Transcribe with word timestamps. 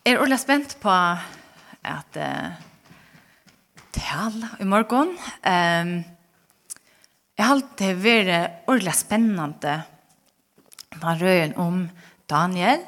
Er 0.00 0.16
ordentlig 0.16 0.38
spent 0.40 0.78
på 0.80 0.92
at 1.84 2.16
uh, 2.16 2.52
tale 3.92 4.48
i 4.56 4.64
morgen. 4.64 5.10
Um, 5.44 5.90
jeg 7.36 7.44
har 7.44 7.52
alltid 7.52 7.98
vært 8.00 8.62
ordentlig 8.64 8.94
spennende 8.96 9.74
på 10.94 11.12
røyen 11.20 11.52
om 11.60 11.82
Daniel. 12.32 12.80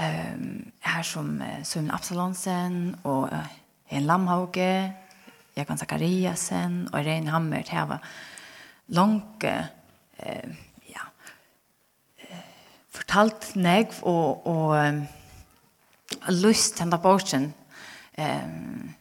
Um, 0.00 0.72
her 0.82 1.06
som 1.06 1.28
uh, 1.38 1.60
Søvn 1.62 1.92
Absalonsen 1.94 2.96
og 3.04 3.30
uh, 3.30 3.52
en 3.94 4.08
Lamhauge, 4.10 4.96
Jakan 5.54 5.78
Zakariasen 5.78 6.88
og 6.90 7.06
Rein 7.06 7.30
Hammer 7.30 7.62
til 7.62 7.86
var 7.86 8.02
langt 8.98 9.46
uh, 9.46 10.50
ja, 10.90 11.06
uh, 12.26 12.42
fortalt 12.98 13.54
negv 13.54 14.02
og, 14.02 14.42
og 14.42 15.06
lyst 16.28 16.76
til 16.76 16.84
denne 16.84 16.98
bortsen 17.02 17.54
um, 18.18 18.94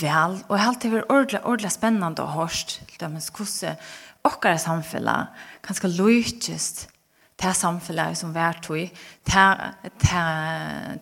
vel. 0.00 0.40
Og 0.48 0.56
jeg 0.56 0.62
har 0.62 0.72
alltid 0.72 0.90
vært 0.90 1.10
ordentlig, 1.10 1.44
ordentlig 1.44 1.72
spennende 1.72 2.22
og 2.22 2.32
hørst 2.32 2.80
til 2.88 3.00
dem 3.00 3.18
hvordan 3.18 3.76
åkere 4.24 4.58
samfunnet 4.58 5.26
kan 5.62 5.76
skal 5.76 5.90
lykkes 5.90 6.88
til 7.38 7.54
samfunnet 7.54 8.18
som 8.18 8.34
vi 8.34 8.40
er 8.40 8.60
tog. 8.62 8.90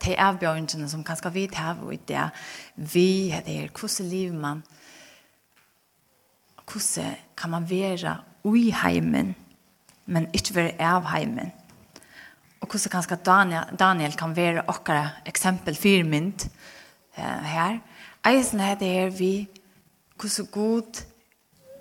til 0.01 0.15
avbjørnene 0.19 0.89
som 0.89 1.05
kan 1.05 1.17
skal 1.17 1.35
vi 1.35 1.47
til 1.47 1.83
og 1.83 2.09
det 2.09 2.31
vi 2.77 3.31
er 3.31 3.41
det. 3.41 3.71
hvordan 3.71 4.11
lever 4.11 4.39
man 4.39 4.63
hvordan 6.73 7.17
kan 7.37 7.51
man 7.51 7.71
være 7.71 8.17
i 8.45 8.71
heimen, 8.83 9.35
men 10.07 10.29
ikke 10.35 10.55
være 10.55 10.81
av 10.81 11.05
heimen. 11.05 11.53
Og 12.63 12.71
hvordan 12.71 12.91
kanskje 12.91 13.19
Daniel, 13.27 13.79
Daniel 13.79 14.15
kan 14.17 14.37
være 14.37 14.63
okkara 14.71 15.09
eksempel 15.27 15.77
fyrmynd 15.77 16.47
eh, 17.19 17.49
her. 17.55 17.81
Eisen 18.27 18.61
er 18.61 18.79
det 18.79 18.89
her 18.89 19.11
vi 19.11 19.49
hvordan 20.15 20.47
god 20.53 21.03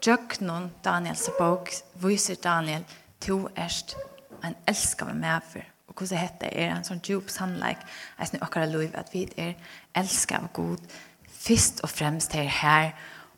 djøknon 0.02 0.72
Daniels 0.84 1.30
bok 1.38 1.70
viser 2.02 2.36
Daniel 2.42 2.86
to 3.22 3.48
erst 3.56 3.96
en 4.44 4.56
elskave 4.68 5.14
medfer. 5.14 5.68
Og 5.88 5.94
hvordan 5.94 6.18
heter 6.18 6.48
det 6.48 6.52
er 6.56 6.74
en 6.74 6.88
sånn 6.88 7.04
djup 7.06 7.30
sannleik 7.30 7.82
eisen 8.18 8.40
i 8.40 8.42
okkara 8.42 8.66
liv 8.66 8.96
at 8.98 9.14
vi 9.14 9.28
er 9.38 9.54
elsker 9.94 10.02
elskave 10.02 10.50
god 10.56 10.94
først 11.42 11.84
og 11.86 11.90
fremst 11.90 12.34
her 12.34 12.50
her 12.50 12.92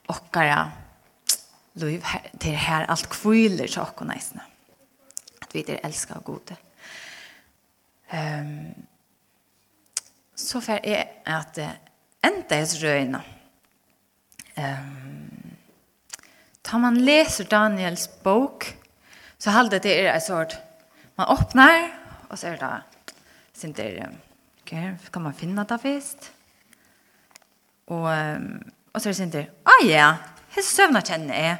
okkara 0.07 0.69
liv 1.81 2.03
til 2.39 2.55
her 2.55 2.85
alt 2.87 3.09
kviler 3.09 3.67
til 3.67 3.81
okkara 3.83 4.15
eisen. 4.15 4.39
At 5.41 5.51
vi 5.51 5.65
er 5.67 5.81
elsker 5.83 5.89
elskave 5.89 6.23
gode. 6.23 6.55
Um, 8.13 8.73
så 10.35 10.61
får 10.61 10.83
jeg 10.85 11.07
at 11.25 11.57
uh, 11.57 11.69
enda 12.25 12.59
hans 12.59 12.75
røyna. 12.83 13.21
Um, 14.57 15.55
tar 16.63 16.77
man 16.83 16.99
leser 17.01 17.47
Daniels 17.49 18.05
bok, 18.23 18.67
så 19.41 19.55
halde 19.55 19.79
det 19.81 19.95
er 19.97 20.11
en 20.13 20.21
sort, 20.21 20.59
man 21.17 21.31
åpner, 21.33 21.87
og 22.29 22.37
så 22.37 22.51
er 22.51 22.61
det 22.61 23.09
sin 23.53 23.73
der, 23.73 24.13
okay, 24.61 24.93
kan 25.13 25.21
man 25.21 25.33
finne 25.33 25.65
det 25.69 25.81
først? 25.81 26.31
Og, 27.87 28.05
um, 28.13 28.61
og 28.93 29.01
så 29.01 29.09
er 29.09 29.11
det 29.11 29.17
sin 29.17 29.33
der, 29.33 29.49
ah 29.65 29.87
ja, 29.87 30.11
hva 30.53 30.61
søvna 30.61 31.01
kjenner 31.01 31.41
jeg. 31.47 31.57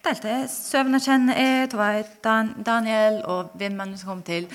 Det 0.00 0.14
er 0.14 0.22
det, 0.22 0.38
søvna 0.50 1.02
kjenner 1.02 1.42
jeg, 1.42 1.70
det 1.72 1.78
var 1.78 2.02
Dan 2.24 2.54
Daniel 2.62 3.20
og 3.24 3.50
hvem 3.58 3.82
som 3.96 4.14
kom 4.14 4.22
til 4.22 4.46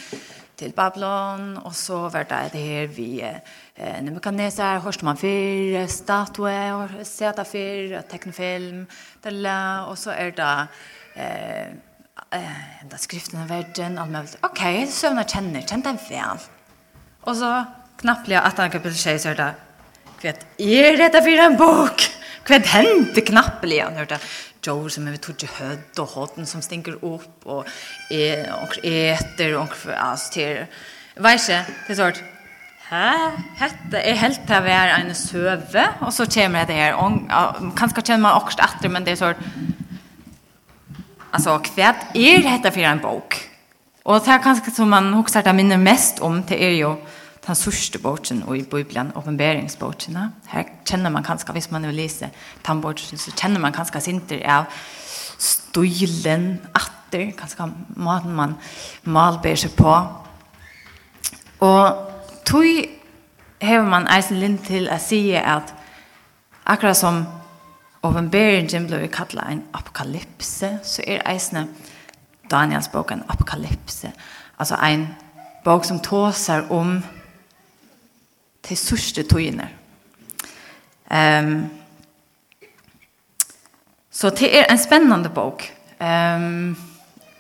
til 0.58 0.72
Babylon, 0.76 1.58
og 1.64 1.74
så 1.76 2.06
var 2.10 2.28
det 2.30 2.54
det 2.54 2.62
her 2.62 2.88
vi 2.88 3.10
eh, 3.22 3.98
Nebuchadnezzar, 4.04 4.80
Horstmann 4.80 5.18
4, 5.18 5.88
Statue, 5.88 7.04
Seta 7.04 7.44
4, 7.44 8.02
Teknofilm, 8.10 8.86
og 9.90 9.98
så 9.98 10.16
er 10.16 10.32
det 10.38 10.54
eh, 11.16 11.76
eh, 12.34 12.64
da 12.92 13.00
skriften 13.02 13.42
av 13.44 13.50
verden, 13.52 14.00
alt 14.00 14.12
mulig. 14.12 14.40
Ok, 14.48 14.64
søvnene 14.90 15.28
kjenner, 15.28 15.68
kjenner 15.68 15.92
den 15.92 16.02
vel. 16.10 16.48
Og 17.26 17.36
så 17.36 17.52
knapplig 18.02 18.40
at 18.40 18.60
han 18.62 18.72
kapitel 18.72 18.98
6 18.98 19.26
så 19.26 19.34
er 19.34 19.40
det, 19.42 19.52
hva 20.22 20.34
er 20.60 21.00
dette 21.00 21.22
for 21.22 21.46
en 21.46 21.58
bok? 21.60 22.06
Hva 22.46 22.60
hendte 22.72 23.24
knapplig? 23.26 23.82
Han 23.84 23.98
hørte, 24.00 24.20
Joe 24.68 24.90
som 24.90 25.06
vi 25.06 25.18
tog 25.18 25.38
till 25.38 25.50
hødd 25.60 26.00
og 26.00 26.08
hodden 26.08 26.46
som 26.46 26.62
stinker 26.62 26.98
upp 27.04 27.46
og 27.46 27.66
är 28.12 28.52
og 28.54 28.78
äter 28.84 29.56
og 29.56 29.76
för 29.76 29.94
alls 29.94 30.30
till 30.30 30.66
vet 31.16 31.50
inte 31.50 31.66
det 31.88 31.96
sånn 31.96 32.24
Hæ? 32.86 33.32
Hette 33.58 33.98
er 33.98 34.18
helt 34.22 34.44
til 34.46 34.60
å 34.60 34.62
være 34.62 35.00
en 35.02 35.16
søve, 35.18 35.86
og 36.06 36.12
så 36.14 36.28
kommer 36.30 36.68
det 36.70 36.76
her. 36.78 36.94
og 36.94 37.72
Kanskje 37.74 38.04
kjenner 38.04 38.22
man 38.28 38.44
også 38.44 38.62
etter, 38.62 38.92
men 38.94 39.06
det 39.08 39.16
er 39.16 39.18
sånn, 39.24 39.40
altså 41.34 41.58
hva 41.58 41.96
er 42.14 42.46
dette 42.46 42.72
for 42.72 42.86
en 42.86 43.02
bok. 43.02 43.40
og 44.06 44.22
det 44.22 44.34
er 44.34 44.44
kanskje 44.44 44.72
som 44.76 44.90
man 44.90 45.14
huxar 45.14 45.42
det 45.42 45.56
minner 45.56 45.78
mest 45.82 46.20
om 46.22 46.44
det 46.44 46.62
er 46.62 46.76
jo 46.78 46.92
den 47.46 47.56
sørste 47.56 48.00
bortsen 48.02 48.44
og 48.44 48.58
i 48.58 48.64
Bibelen, 48.64 49.12
åpenberingsbortsen. 49.16 50.18
Her 50.50 50.64
kjenner 50.86 51.14
man 51.14 51.24
kanskje, 51.24 51.54
hvis 51.54 51.72
man 51.72 51.86
vil 51.86 51.96
lese 51.96 52.32
den 52.68 52.82
bortsen, 52.82 53.18
så 53.18 53.34
kjenner 53.38 53.62
man 53.62 53.74
kanskje 53.74 54.02
sinter 54.02 54.42
av 54.50 54.66
stilen, 55.38 56.60
atter, 56.74 57.32
kanskje 57.38 57.70
maten 57.96 58.36
man 58.36 58.56
malber 59.04 59.56
seg 59.60 59.76
på. 59.78 59.96
Og 61.66 62.12
tog 62.46 62.66
hever 63.62 63.90
man 63.90 64.08
eisen 64.12 64.40
lind 64.42 64.60
til 64.66 64.90
å 64.92 64.98
si 65.02 65.22
at 65.38 65.74
akkurat 66.66 66.98
som 66.98 67.24
åpenberingen 68.06 68.88
ble 68.90 69.08
kallet 69.14 69.46
en 69.50 69.64
apokalypse, 69.74 70.72
så 70.84 71.06
er 71.08 71.26
eisen 71.30 71.70
Daniels 72.52 72.90
bok 72.94 73.12
en 73.12 73.24
apokalypse. 73.30 74.12
Altså 74.60 74.78
en 74.86 75.08
bok 75.66 75.86
som 75.86 76.00
tåser 76.00 76.68
om 76.72 77.00
de 78.70 78.76
sørste 78.76 79.24
togene. 79.24 79.70
Um, 81.12 81.70
så 84.12 84.30
det 84.30 84.50
er 84.60 84.66
en 84.72 84.80
spennende 84.80 85.30
bok. 85.30 85.64
Um, 86.00 86.78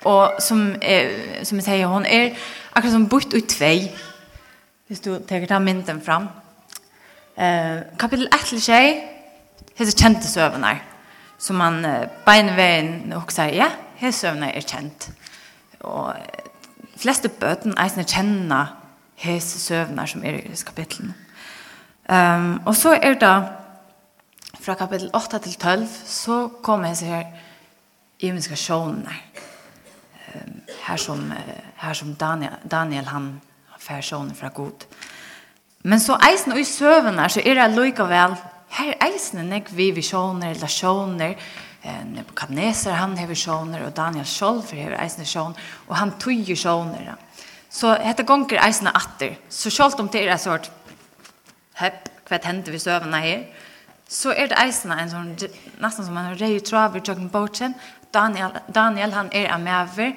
og 0.06 0.36
som, 0.40 0.75
er, 0.81 1.44
som 1.44 1.58
jeg 1.58 1.66
sier, 1.66 1.88
hun 1.90 2.06
er 2.06 2.36
akkurat 2.75 2.94
som 2.94 3.09
bort 3.09 3.34
ut 3.34 3.47
tvei, 3.50 3.90
hvis 4.88 5.02
du 5.02 5.16
tenker 5.28 5.50
ta 5.50 5.59
mynden 5.59 6.02
fram. 6.06 6.28
Uh, 7.36 7.81
kapitel 8.00 8.28
1 8.28 8.46
til 8.52 8.62
6, 8.62 9.02
hese 9.75 9.97
kjente 9.97 10.30
søvner, 10.30 10.84
som 11.42 11.57
man 11.59 11.81
uh, 11.86 12.06
beinveien 12.28 13.13
og 13.18 13.34
sier, 13.34 13.56
ja, 13.57 13.72
hese 14.00 14.28
søvner 14.28 14.53
er 14.53 14.68
kjent. 14.68 15.09
Og 15.81 16.13
fleste 17.02 17.30
bøten 17.30 17.74
er 17.78 18.06
kjenner 18.06 18.84
hese 19.15 19.59
søvnar 19.59 20.05
som 20.05 20.23
er 20.23 20.39
i 20.39 20.63
kapitlen. 20.65 21.13
Um, 22.09 22.61
og 22.65 22.75
så 22.75 22.93
er 23.01 23.13
det 23.19 23.47
fra 24.61 24.73
kapittel 24.73 25.09
8 25.13 25.39
til 25.39 25.53
12 25.53 25.87
så 26.05 26.47
kommer 26.63 26.87
jeg 26.87 27.09
her 27.09 27.23
imenska 28.19 28.55
sjåner 28.55 29.21
um, 30.35 30.61
her 30.87 30.97
som, 30.97 31.33
her 31.77 31.93
som 31.93 32.15
Daniel, 32.15 32.53
Daniel 32.71 33.05
han 33.05 33.41
fer 33.79 34.01
sjåner 34.01 34.35
fra 34.35 34.49
god. 34.53 34.85
Men 35.83 35.99
så 35.99 36.17
eisen 36.31 36.51
og 36.51 36.59
i 36.59 36.63
søvnar 36.63 37.27
så 37.27 37.41
er 37.45 37.53
det 37.53 37.71
likevel 37.75 38.35
her 38.75 38.93
eisen 39.05 39.45
nek 39.49 39.69
vi 39.71 39.91
visjoner 39.95 40.55
eller 40.55 40.67
sjåner 40.71 41.35
Nebuchadnezzar 41.85 42.97
han 42.97 43.17
har 43.17 43.27
visjoner 43.29 43.83
og 43.85 43.93
Daniel 43.95 44.25
sjálf 44.25 44.71
har 44.73 44.97
eisen 45.03 45.25
sjån 45.25 45.53
og 45.87 45.95
han 45.99 46.15
tøyer 46.21 46.57
sjåner 46.57 47.11
Så 47.75 47.91
hette 48.00 48.24
gonger 48.24 48.62
eisene 48.63 48.94
atter. 48.96 49.36
Så 49.50 49.69
selv 49.74 50.00
om 50.00 50.09
det 50.12 50.24
er 50.24 50.40
sort 50.40 50.69
hepp, 51.81 52.07
hva 52.30 52.39
hendte 52.48 52.72
vi 52.72 52.80
søvende 52.80 53.19
her, 53.22 53.44
så 54.07 54.31
er 54.31 54.48
det 54.50 54.60
eisene 54.62 54.95
en 55.01 55.12
sånn, 55.12 55.33
nesten 55.81 56.06
som 56.07 56.18
en 56.18 56.38
rei 56.39 56.60
traver 56.63 57.04
tjøkken 57.04 57.30
båten, 57.33 57.75
Daniel, 58.16 58.54
Daniel, 58.72 59.12
han 59.12 59.30
er 59.36 59.50
en 59.51 59.63
medver, 59.66 60.13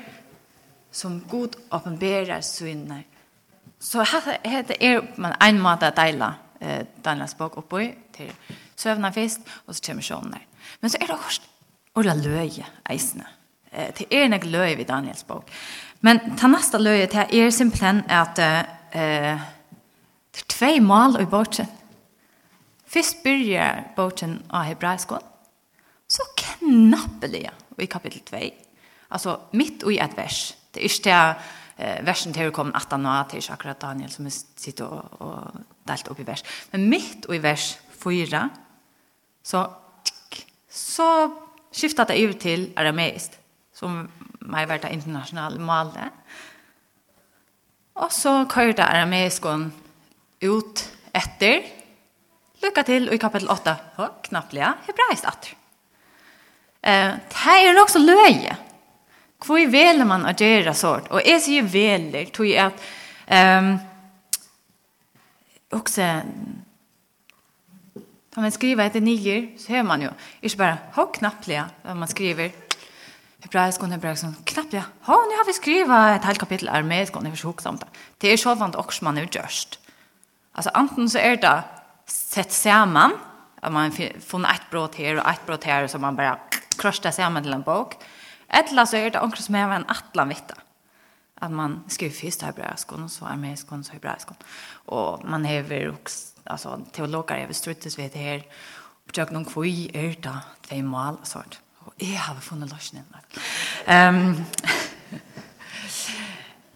som 0.95 1.19
god 1.29 1.57
åpenberer 1.75 2.45
syner. 2.47 3.03
Så 3.81 4.05
hette 4.07 4.77
er 4.79 5.03
man 5.19 5.35
en 5.43 5.59
måte 5.63 5.91
å 5.91 5.97
deile 5.97 6.31
eh, 6.61 6.85
Daniels 7.05 7.35
bok 7.39 7.59
oppi 7.61 7.91
til 8.15 8.31
søvende 8.79 9.11
fest, 9.15 9.43
og 9.67 9.75
så 9.75 9.89
kommer 9.89 10.07
sjånene. 10.07 10.41
Men 10.81 10.93
så 10.93 11.01
er 11.01 11.11
det 11.11 11.19
også 11.19 11.43
ordet 11.99 12.17
løye 12.23 12.71
eisene. 12.91 13.27
Eh, 13.73 13.91
til 13.95 14.07
er 14.15 14.27
en 14.29 14.51
løye 14.51 14.77
ved 14.79 14.87
Daniels 14.89 15.27
bok. 15.27 15.51
Eh, 15.51 15.88
Men 16.01 16.37
ta 16.37 16.47
nästa 16.47 16.79
löje 16.79 17.07
till 17.07 17.41
är 17.41 17.51
simpelthen 17.51 18.03
att 18.09 18.39
eh, 18.39 18.63
det 20.31 20.41
er 20.41 20.47
två 20.49 20.81
mål 20.81 21.21
i 21.21 21.27
boken. 21.27 21.67
Först 22.87 23.23
börjar 23.23 23.93
boken 23.97 24.43
av 24.49 24.63
hebraisk 24.63 25.09
Så 26.07 26.23
knappeliga 26.37 27.51
i 27.79 27.87
kapitel 27.87 28.21
2. 28.21 28.37
Alltså 29.09 29.41
mitt 29.51 29.83
och 29.83 29.93
i 29.93 29.99
ett 29.99 30.19
vers. 30.19 30.55
Det 30.71 30.81
är 30.81 30.97
inte 30.97 31.35
eh, 31.77 32.05
versen 32.05 32.53
komme 32.53 32.73
at 32.75 32.91
han 32.91 33.07
och 33.07 33.31
til 33.31 33.51
akkurat 33.51 33.81
Daniel 33.81 34.11
som 34.11 34.31
sitter 34.31 34.85
og, 34.85 35.21
och 35.21 35.51
delt 35.85 36.09
upp 36.09 36.21
i 36.21 36.23
vers. 36.23 36.45
Men 36.71 36.89
mitt 36.89 37.25
och 37.25 37.35
i 37.35 37.39
vers 37.39 37.79
4 37.91 38.51
så 39.43 39.73
så 40.71 41.37
skiftar 41.73 42.05
det 42.05 42.19
ut 42.19 42.41
till 42.41 42.73
arameist, 42.77 43.39
som 43.75 44.09
mer 44.49 44.69
vært 44.69 44.87
det 44.87 44.95
internasjonale 44.97 45.61
målet. 45.63 46.15
Og 47.99 48.13
så 48.15 48.45
kørte 48.51 48.87
det 48.87 49.51
ut 50.43 50.85
etter. 51.15 51.67
Lykke 52.63 52.85
til, 52.87 53.09
og 53.09 53.15
i 53.15 53.23
kapittel 53.23 53.51
8, 53.51 53.75
og 54.03 54.23
knapplega, 54.27 54.73
hebraisk 54.87 55.27
atter. 55.31 55.53
Eh, 56.83 57.15
det 57.15 57.59
er 57.59 57.77
nok 57.77 57.91
så 57.91 58.03
løye. 58.03 58.57
Hvor 59.47 59.71
veler 59.71 60.07
man 60.07 60.27
å 60.27 60.35
gjøre 60.35 60.75
sånt? 60.75 61.11
Og 61.15 61.23
jeg 61.23 61.43
sier 61.43 61.67
veler, 61.71 62.31
tror 62.35 62.49
jeg 62.49 62.73
at 62.73 63.61
um, 63.61 63.77
også 65.79 66.09
når 68.39 68.43
man 68.43 68.55
skriver 68.55 68.87
etter 68.87 69.03
niger, 69.03 69.47
så 69.59 69.73
hör 69.73 69.83
man 69.83 70.03
ju. 70.03 70.11
Inte 70.41 70.57
bara 70.57 70.79
hur 70.95 71.15
knapplega 71.15 71.71
vad 71.83 71.97
man 71.97 72.09
skriver 72.09 72.51
hebraisk 73.41 73.83
och 73.83 73.89
hebraisk 73.89 74.21
som 74.21 74.35
knappt 74.45 74.73
ja. 74.73 74.83
Ha, 75.03 75.15
nu 75.15 75.37
har 75.37 75.47
vi 75.47 75.53
skriva 75.53 76.15
ett 76.15 76.25
helt 76.25 76.39
kapitel 76.39 76.69
armeisk 76.69 77.17
och 77.17 77.23
ni 77.23 77.31
försökt 77.31 77.67
om 77.67 77.77
det. 77.77 77.87
Det 78.19 78.29
är 78.29 78.37
så 78.37 78.55
vant 78.55 78.77
också 78.77 79.05
man 79.05 79.15
nu 79.15 79.29
görst. 79.31 79.81
Alltså 80.53 80.71
antingen 80.75 81.11
så 81.11 81.19
är 81.19 81.37
det 81.37 81.63
sett 82.07 82.53
samman 82.53 83.13
att 83.61 83.73
man 83.73 83.93
får 84.21 84.45
ett 84.45 84.71
brott 84.71 84.95
här 84.95 85.17
och 85.17 85.29
ett 85.29 85.47
brott 85.47 85.65
här 85.65 85.87
som 85.87 86.01
man 86.01 86.17
bara 86.17 86.39
krossar 86.79 87.11
samman 87.11 87.43
till 87.43 87.53
en 87.53 87.63
bok. 87.63 87.95
Eller 88.49 88.85
så 88.85 88.97
är 88.97 89.11
det 89.11 89.21
också 89.21 89.43
som 89.43 89.55
är 89.55 89.71
en 89.71 89.85
atlan 89.89 90.29
vitta. 90.29 90.55
Att 91.41 91.51
man 91.51 91.85
skriver 91.89 92.15
först 92.15 92.43
hebraisk 92.43 92.93
och 92.93 93.11
så 93.11 93.25
armeisk 93.25 93.73
och 93.73 93.87
så 93.87 93.93
hebraisk. 93.93 94.29
Och 94.71 95.25
man 95.25 95.45
har 95.45 95.91
också 95.91 96.29
alltså 96.45 96.81
teologer 96.93 97.47
har 97.47 97.53
struttes 97.53 97.99
vet 97.99 98.15
här. 98.15 98.47
Och 99.07 99.19
jag 99.19 99.33
någon 99.33 99.45
kvui 99.45 99.91
är 99.95 100.17
det 100.21 100.39
två 100.61 100.83
mål 100.83 101.17
sånt. 101.23 101.61
Og 101.89 101.93
jeg 102.05 102.21
har 102.21 102.37
funnet 102.45 102.73
løsningen. 102.73 103.09
Um, 103.89 104.35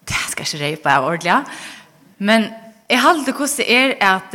det 0.08 0.22
skal 0.32 0.44
ikke 0.46 0.64
reipa 0.64 0.88
av 0.96 1.02
ordentlig. 1.10 1.38
Men 2.18 2.40
jeg 2.88 2.98
har 3.00 3.08
alltid 3.12 3.34
hvordan 3.36 3.58
det 3.58 3.66
er 3.76 3.88
at 4.08 4.30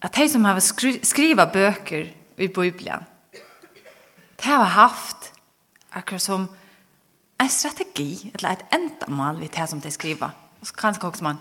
at 0.00 0.16
de 0.16 0.24
som 0.32 0.44
har 0.48 0.56
skri 0.64 0.96
skriva 1.04 1.44
bøker 1.44 2.08
i 2.40 2.48
Bibelen, 2.48 3.04
de 4.40 4.48
har 4.48 4.64
haft 4.64 5.32
akkurat 5.92 6.22
som 6.22 6.48
en 7.40 7.48
strategi, 7.48 8.32
eller 8.34 8.50
et 8.50 8.64
endamål 8.72 9.40
ved 9.40 9.48
det 9.48 9.68
som 9.68 9.80
de 9.80 9.90
skriver. 9.90 10.30
Og 10.60 10.66
så 10.66 10.72
kan 10.72 10.94
det 10.94 11.22
man, 11.22 11.36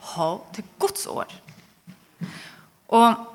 ha, 0.00 0.36
det 0.54 0.64
er 0.64 0.78
Guds 0.78 1.06
år. 1.06 1.26
Og 2.88 3.31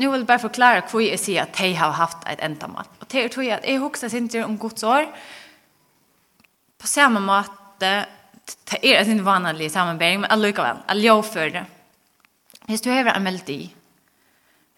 nu 0.00 0.10
vill 0.10 0.20
jag 0.20 0.26
bara 0.26 0.38
förklara 0.38 0.82
hur 0.92 1.00
jag 1.00 1.20
säger 1.20 1.42
att 1.42 1.56
de 1.56 1.74
har 1.74 1.90
haft 1.90 2.18
ett 2.26 2.40
ändamål. 2.40 2.84
Och 2.98 3.06
det 3.10 3.28
tror 3.28 3.44
jag 3.44 3.58
att 3.58 3.68
jag 3.68 3.82
också 3.82 4.16
inte 4.16 4.44
om 4.44 4.56
Guds 4.58 4.82
år. 4.82 5.06
På 6.78 6.86
samma 6.86 7.20
måte, 7.20 8.06
det 8.64 8.96
är 8.96 9.10
en 9.10 9.24
vanlig 9.24 9.72
sammanbäring, 9.72 10.20
men 10.20 10.30
alla 10.30 10.52
väl, 10.52 10.76
alla 10.86 11.00
jag 11.00 11.32
för 11.32 11.50
det. 11.50 11.66
Hvis 12.66 12.80
du 12.80 12.90
har 12.90 13.04
en 13.04 13.22
melodi, 13.22 13.74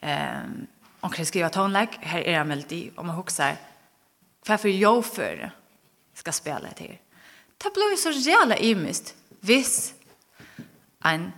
um, 0.03 0.67
om 1.01 1.11
kan 1.11 1.27
skriva 1.27 1.49
tonlägg, 1.49 1.89
här 2.01 2.21
är 2.21 2.41
en 2.41 2.49
melodi, 2.49 2.91
om 2.97 3.07
man 3.07 3.17
huxar, 3.17 3.57
varför 4.47 4.69
jag 4.69 5.07
för 5.07 5.37
det 5.37 5.51
ska 6.15 6.33
spela 6.33 6.69
det 6.77 6.85
här. 6.85 7.01
Det 7.59 7.73
blir 7.75 7.97
så 7.97 8.11
jävla 8.11 8.57
imist. 8.57 9.15
Hvis 9.41 9.95
en 11.05 11.33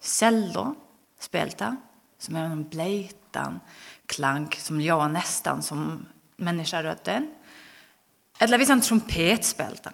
cello 0.00 0.74
spelta, 1.18 1.76
som 2.18 2.36
är 2.36 2.44
en 2.44 2.68
blejt 2.68 3.17
utan 3.30 3.60
klang 4.06 4.52
som 4.58 4.80
jag 4.80 5.10
nästan 5.10 5.62
som 5.62 6.06
människoröten. 6.36 7.34
Eller 8.38 8.58
visst 8.58 8.70
en 8.70 8.80
trumpet 8.80 9.44
spelta. 9.44 9.92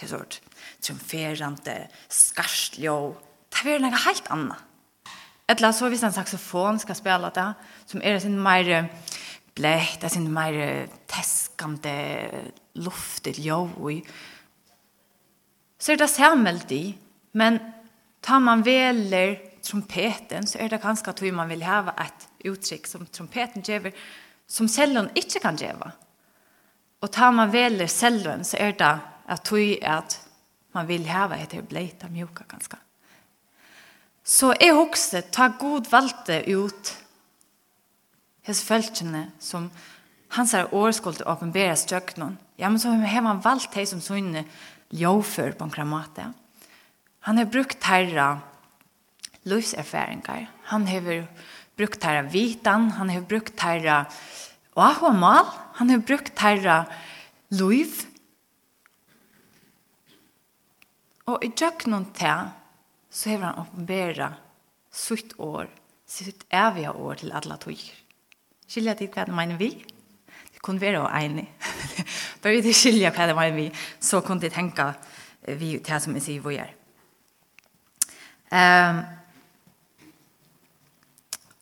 Det 0.00 0.06
sort 0.06 0.40
trumferande 0.80 1.88
skarsljo. 2.08 3.16
Det 3.62 3.74
är 3.74 3.80
något 3.80 4.00
helt 4.00 4.30
annat. 4.30 4.58
Eller 5.46 5.72
så 5.72 5.88
visst 5.88 6.02
en 6.02 6.12
saxofon 6.12 6.78
ska 6.78 6.94
spela 6.94 7.30
det 7.30 7.54
som 7.86 8.02
är 8.02 8.18
sin 8.18 8.42
mer 8.42 8.92
blätt, 9.54 10.00
det 10.00 10.06
är 10.06 10.10
sin 10.10 10.32
mer 10.32 10.88
teskande 11.06 12.30
luftigt 12.72 13.38
jo. 13.38 13.70
Så 15.78 15.92
är 15.92 15.96
det 15.96 16.08
samhället 16.08 16.72
i, 16.72 16.98
men 17.32 17.58
tar 18.20 18.40
man 18.40 18.62
väler 18.62 19.47
trompeten 19.68 20.46
så 20.48 20.58
er 20.62 20.72
det 20.72 20.80
ganske 20.82 21.12
at 21.12 21.22
man 21.34 21.50
vil 21.50 21.64
hava 21.66 21.94
et 22.00 22.26
uttrykk 22.48 22.88
som 22.88 23.06
trompeten 23.06 23.64
gjør, 23.64 23.90
som 24.48 24.68
cellon 24.68 25.10
ikke 25.18 25.42
kan 25.44 25.58
gjøre. 25.60 25.92
Og 27.02 27.12
tar 27.12 27.34
man 27.36 27.52
veler 27.52 27.90
cellon 27.90 28.44
så 28.44 28.58
er 28.60 28.74
det 28.78 28.94
at 29.28 29.44
tui 29.44 29.76
at 29.84 30.18
man 30.74 30.88
vil 30.88 31.06
hava 31.08 31.36
et 31.36 31.54
bleita 31.68 32.08
mjuka 32.08 32.46
ganske. 32.48 32.78
Så 34.24 34.52
jeg 34.60 34.74
hokste, 34.76 35.22
ta 35.32 35.48
god 35.58 35.88
valgte 35.88 36.42
ut 36.52 36.90
hans 38.48 38.64
følelsene 38.64 39.30
som 39.40 39.70
hans 40.36 40.52
er 40.56 40.74
årskolde 40.74 41.24
åpenbære 41.28 41.76
stjøknon. 41.80 42.36
Ja, 42.60 42.68
men 42.68 42.80
så 42.80 42.92
har 42.92 43.24
man 43.24 43.40
valgt 43.44 43.76
det 43.76 43.86
som 43.88 44.02
sånne 44.04 44.44
ljåfør 44.92 45.54
på 45.56 45.64
en 45.64 45.72
kramat. 45.72 46.20
Han 47.24 47.40
har 47.40 47.48
brukt 47.48 47.84
herra 47.84 48.38
livserfaringar. 49.44 50.48
Han 50.72 50.86
hever 50.86 51.26
brukt 51.78 52.04
herra 52.04 52.22
vitan, 52.22 52.90
han 52.98 53.08
hever 53.12 53.26
brukt 53.26 53.60
herra 53.60 54.04
åhåmal, 54.74 55.46
han 55.78 55.90
hever 55.90 56.06
brukt 56.06 56.38
herra 56.42 56.84
liv. 57.54 58.04
Og 61.28 61.44
i 61.44 61.52
djøknon 61.52 62.08
til 62.16 62.50
så 63.10 63.32
hever 63.32 63.50
han 63.50 63.62
oppenbæra 63.62 64.32
sutt 64.92 65.36
år, 65.38 65.68
sitt 66.08 66.44
eviga 66.50 66.92
år 66.92 67.20
til 67.22 67.32
alla 67.32 67.58
tøyer. 67.60 67.94
Skilja 68.68 68.94
tid 68.96 69.12
hva 69.14 69.24
det 69.28 69.36
mener 69.36 69.60
vi? 69.60 69.70
Det 70.52 70.60
kunne 70.64 70.82
være 70.82 71.04
å 71.04 71.12
enig. 71.20 71.46
Da 72.42 72.52
vi 72.54 72.72
skilja 72.72 73.10
hva 73.10 73.26
det 73.26 73.34
mener 73.34 73.56
vi, 73.56 73.68
så 74.00 74.20
kunne 74.22 74.44
de 74.44 74.50
tenke 74.52 74.84
vi 75.58 75.72
til 75.82 76.02
som 76.02 76.14
vi 76.14 76.22
sier 76.22 76.42
vi 76.44 76.58
gjør. 76.58 76.74
Ehm 78.54 78.98
um, 78.98 79.06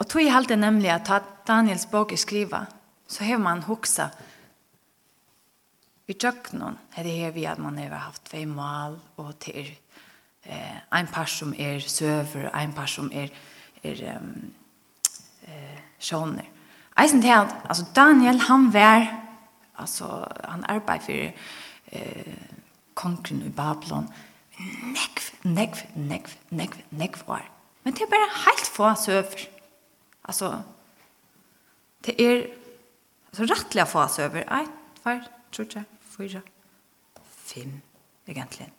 Og 0.07 0.11
tog 0.13 0.23
i 0.23 0.31
halte 0.31 0.55
nemlig 0.55 0.93
at 0.95 1.09
Daniels 1.49 1.89
bok 1.91 2.13
er 2.15 2.21
skriva, 2.23 2.61
så 3.11 3.25
har 3.27 3.41
man 3.43 3.65
hoksa 3.67 4.07
vi 6.07 6.15
tjøkkenen 6.15 6.77
er 6.95 7.03
det 7.03 7.15
her 7.19 7.33
vi 7.35 7.45
at 7.51 7.59
man 7.59 7.79
har 7.81 7.91
haft 7.99 8.29
tvei 8.29 8.45
mal 8.47 8.95
og 9.19 9.33
til 9.43 9.73
eh, 10.47 10.77
ein 10.95 11.09
par 11.11 11.27
som 11.27 11.51
er 11.59 11.81
søver, 11.83 12.47
ein 12.55 12.73
par 12.73 12.87
som 12.87 13.11
er, 13.11 13.33
er 13.83 14.05
um, 14.15 14.53
eh, 15.43 15.81
sjåner. 15.99 16.47
Eisen 16.95 17.23
til 17.23 17.35
at 17.35 17.57
altså 17.65 17.85
Daniel 17.97 18.39
han 18.47 18.73
var 18.75 19.09
altså 19.75 20.23
han 20.45 20.65
arbeid 20.69 21.01
for 21.01 21.33
eh, 21.93 22.39
kongen 22.95 23.43
i 23.43 23.51
Babylon 23.51 24.07
nekv, 24.95 25.35
nekv, 25.43 25.83
nekv, 25.97 26.39
nekv, 26.51 26.79
nekv 26.91 27.27
var. 27.27 27.51
Men 27.83 27.95
det 27.95 28.07
er 28.07 28.15
bare 28.15 28.31
helt 28.47 28.67
få 28.71 28.95
søver. 28.95 29.56
Alltså 30.27 30.63
det 32.01 32.23
är 32.23 32.55
alltså 33.27 33.43
rättliga 33.43 33.87
fas 33.87 34.19
över 34.19 34.63
1 35.05 35.21
2 35.51 35.65
3 35.65 35.85
4 36.01 36.43
5 37.25 37.81
egentligen. 38.27 38.73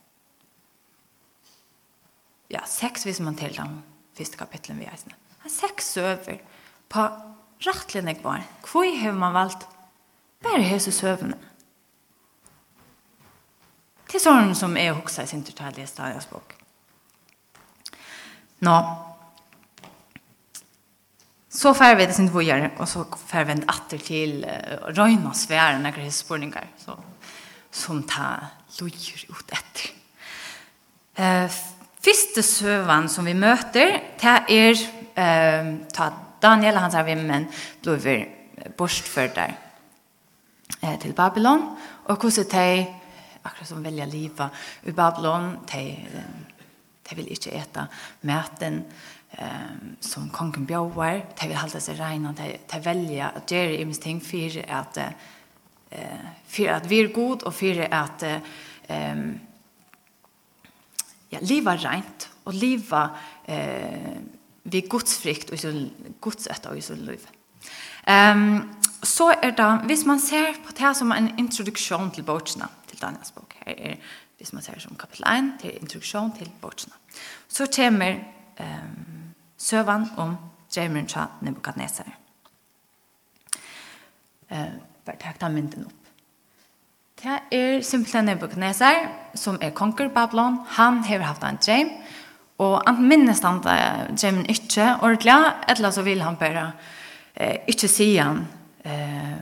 Ja, 2.48 2.62
sex 2.66 3.06
vis 3.06 3.20
man 3.20 3.36
till 3.36 3.54
dem 3.54 3.84
första 4.14 4.38
kapitlen 4.38 4.80
vi 4.80 4.86
är 4.86 4.96
sen. 4.96 5.14
Han 5.38 5.52
sex 5.52 5.98
över 5.98 6.42
på 6.88 7.22
rättligen 7.58 8.08
jag 8.08 8.24
var. 8.24 8.44
Kvoi 8.64 8.96
hur 8.96 9.12
man 9.12 9.34
valt 9.34 9.68
bara 10.40 10.58
hese 10.62 11.08
över. 11.08 11.34
Till 14.08 14.22
sån 14.22 14.56
som 14.56 14.78
är 14.78 14.94
i 15.24 15.28
sin 15.28 15.44
totala 15.44 15.88
stadsbok. 15.88 16.54
Nå, 18.60 18.82
no. 18.82 19.17
Så 21.58 21.74
får 21.74 21.96
vi 21.96 22.06
det 22.06 22.14
sin 22.14 22.30
vojar 22.30 22.72
och 22.78 22.90
så 22.90 23.06
får 23.28 23.44
vi 23.44 23.54
åter 23.54 23.98
till 23.98 24.46
uh, 24.46 24.94
Röjna 24.94 25.34
svären 25.34 25.84
när 25.84 25.92
det 25.92 26.12
så 26.78 27.00
som 27.72 28.04
ta 28.04 28.38
lojer 28.80 29.26
ut 29.30 29.52
ett. 29.52 29.94
Eh 31.16 31.44
uh, 31.44 31.52
första 32.02 32.42
sövan 32.42 33.10
som 33.10 33.26
vi 33.26 33.34
möter 33.34 34.04
det 34.20 34.44
är 34.48 34.76
eh 35.16 35.66
uh, 35.66 35.78
ta 35.94 36.14
Daniel 36.40 36.76
hans 36.76 36.96
av 36.96 37.06
men 37.06 37.48
blev 37.82 38.26
bortförd 38.78 39.36
där 39.36 39.58
eh 40.82 41.00
till 41.00 41.14
Babylon. 41.14 41.76
Och 42.06 42.24
hur 42.24 42.32
det 42.52 42.86
akkurat 43.42 43.68
som 43.68 43.84
välja 43.84 44.06
liva 44.06 44.50
i 44.84 44.92
Babylon 44.92 45.58
de, 45.72 46.08
de 47.10 47.16
vill 47.16 47.28
inte 47.28 47.50
äta 47.50 47.88
maten 48.22 48.84
um, 49.36 49.96
som 50.02 50.30
kongen 50.34 50.68
bjøver, 50.68 51.22
de 51.40 51.50
vil 51.50 51.60
holde 51.60 51.82
seg 51.84 52.00
reina, 52.00 52.34
de, 52.38 52.54
de 52.72 52.80
velger 52.86 53.28
at 53.28 53.52
gjere 53.52 53.82
imens 53.82 54.02
ting 54.04 54.22
for 54.24 54.62
at, 54.64 55.02
uh, 55.92 56.30
for 56.48 56.74
at 56.78 56.90
vi 56.90 57.02
er 57.04 57.14
god, 57.16 57.44
og 57.44 57.54
for 57.54 57.84
at 57.88 58.26
um, 58.32 59.28
ja, 61.32 61.42
livet 61.42 61.74
er 61.74 61.86
rent, 61.90 62.30
og 62.48 62.56
livet 62.56 63.22
uh, 63.50 64.18
vi 64.68 64.84
godsfrikt 64.90 65.54
og 65.56 65.68
godsett 66.24 66.66
og 66.68 66.80
sånn 66.84 67.06
liv. 67.08 67.24
Um, 68.08 68.66
så 69.04 69.30
er 69.36 69.54
det, 69.56 69.68
hvis 69.88 70.06
man 70.08 70.20
ser 70.20 70.58
på 70.66 70.74
det 70.76 70.94
som 70.98 71.12
en 71.16 71.30
introduksjon 71.40 72.10
til 72.16 72.26
bortsene, 72.28 72.68
til 72.90 73.00
Daniels 73.00 73.32
bok, 73.36 73.56
her 73.66 73.76
er, 73.78 74.00
hvis 74.38 74.54
man 74.54 74.64
ser 74.66 74.80
som 74.80 74.98
kapittel 75.00 75.28
1, 75.30 75.52
til 75.62 75.78
introduksjon 75.82 76.34
til 76.38 76.50
bortsene, 76.62 76.96
så 77.48 77.68
kommer 77.76 78.20
um, 78.60 79.34
søvan 79.58 80.10
om 80.18 80.38
drømmen 80.76 81.10
fra 81.10 81.28
Nebuchadnezzar. 81.42 82.10
Uh, 84.52 84.74
bare 85.06 85.20
takk 85.22 85.40
da 85.42 85.50
mynden 85.52 85.88
opp. 85.88 85.94
Det 87.18 87.40
er 87.52 87.82
simpelthen 87.82 88.26
Nebuchadnezzar, 88.30 89.08
som 89.36 89.58
er 89.62 89.74
konger 89.74 90.10
Babylon. 90.14 90.60
Han 90.78 91.04
har 91.04 91.26
haft 91.26 91.44
en 91.44 91.58
drøm, 91.58 91.90
og 92.58 92.82
han 92.86 93.02
minnes 93.10 93.42
han 93.42 93.62
da 93.66 93.78
drømmen 94.14 94.46
ikke 94.50 94.96
ordentlig, 95.02 95.38
eller 95.70 95.92
så 95.92 96.04
vil 96.06 96.22
han 96.22 96.38
bare 96.38 96.72
eh, 97.36 97.58
ikke 97.68 97.88
si 97.88 98.16
han, 98.16 98.46
eh, 98.86 99.42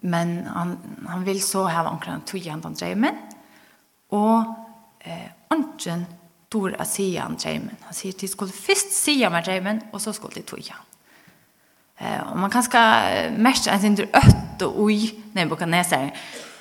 men 0.00 0.46
han, 0.46 0.78
han 1.08 1.26
vil 1.26 1.42
så 1.42 1.66
ha 1.66 1.82
omkring 1.90 2.22
tog 2.26 2.46
han 2.50 2.62
den 2.62 2.78
drømmen, 2.78 3.18
og 4.10 4.54
eh, 5.00 5.28
ånden 5.50 6.06
dår 6.48 6.76
att 6.78 6.88
säga 6.88 7.24
en 7.24 7.36
drömmen. 7.36 7.76
Han 7.82 7.94
säger 7.94 8.14
att 8.14 8.20
de 8.20 8.28
skulle 8.28 8.52
först 8.52 8.92
säga 8.92 9.30
med 9.30 9.44
drömmen 9.44 9.80
och 9.92 10.02
så 10.02 10.12
skulle 10.12 10.34
de 10.34 10.42
toja. 10.42 10.76
Eh, 11.96 12.20
och 12.20 12.38
man 12.38 12.50
kan 12.50 12.62
ska 12.62 13.02
mest 13.36 13.66
en 13.66 13.80
sin 13.80 14.08
ött 14.12 14.62
och 14.62 14.82
oj 14.82 15.22
när 15.32 15.46
man 15.46 15.56
kan 15.56 15.84
säga 15.84 16.10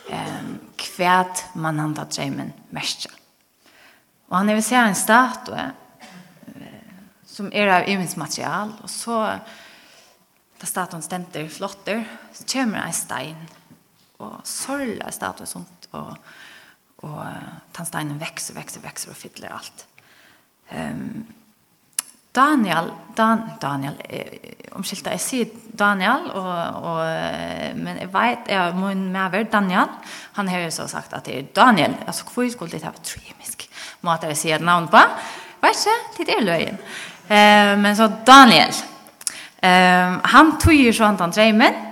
eh, 0.09 0.41
kvärt 0.75 1.55
man 1.55 1.79
han 1.79 1.95
tar 1.95 2.05
drömmen 2.05 2.51
mest. 2.69 3.07
Och 4.27 4.37
han 4.37 4.47
vill 4.47 4.63
säga 4.63 4.85
en 4.85 4.95
statue 4.95 5.71
eh, 6.45 6.61
som 7.25 7.53
är 7.53 7.67
av 7.67 7.83
evens 7.85 8.15
material 8.15 8.73
och 8.83 8.89
så 8.89 9.31
där 10.59 10.67
statuen 10.67 11.01
ständer 11.01 11.47
flotter 11.47 12.05
så 12.33 12.43
kommer 12.43 12.77
en 12.77 12.93
stein 12.93 13.35
och 14.17 14.47
sørler 14.47 15.11
statuen 15.11 15.47
sånt 15.47 15.87
och 15.91 16.17
Och 16.97 17.23
tandsteinen 17.71 18.17
växer, 18.17 18.53
växer, 18.53 18.81
växer 18.81 19.11
och 19.11 19.17
fyller 19.17 19.49
allt. 19.49 19.87
Um, 20.69 21.25
Daniel, 22.37 22.91
Dan, 23.15 23.41
Daniel, 23.61 23.95
omskylta, 24.77 25.13
jeg 25.15 25.21
sier 25.23 25.53
Daniel, 25.79 26.27
og, 26.37 26.83
og, 26.85 26.99
men 27.79 27.97
jeg 28.03 28.11
vet, 28.13 28.51
jeg 28.51 28.75
må 28.77 28.91
medver 28.93 29.47
Daniel, 29.49 29.89
han 30.37 30.51
har 30.51 30.67
jo 30.67 30.73
så 30.75 30.85
sagt 30.91 31.15
at 31.17 31.25
det 31.25 31.37
er 31.37 31.47
Daniel, 31.55 31.95
altså 32.05 32.27
hvor 32.29 32.45
skulle 32.53 32.75
det 32.75 32.83
ha 32.85 32.93
vært 32.93 33.09
trymisk 33.09 33.65
måte 34.05 34.29
å 34.29 34.37
si 34.37 34.53
et 34.53 34.61
navn 34.61 34.85
på? 34.91 35.01
Vet 35.63 35.81
ikke, 35.81 36.27
det 36.27 36.35
er 36.35 36.45
løyen. 36.45 36.77
Eh, 37.25 37.73
men 37.81 37.97
så 37.97 38.11
Daniel, 38.27 38.75
um, 39.57 40.21
han 40.35 40.53
tog 40.61 40.77
jo 40.77 40.93
sånn 40.93 41.17
han 41.17 41.33
dreimen, 41.33 41.83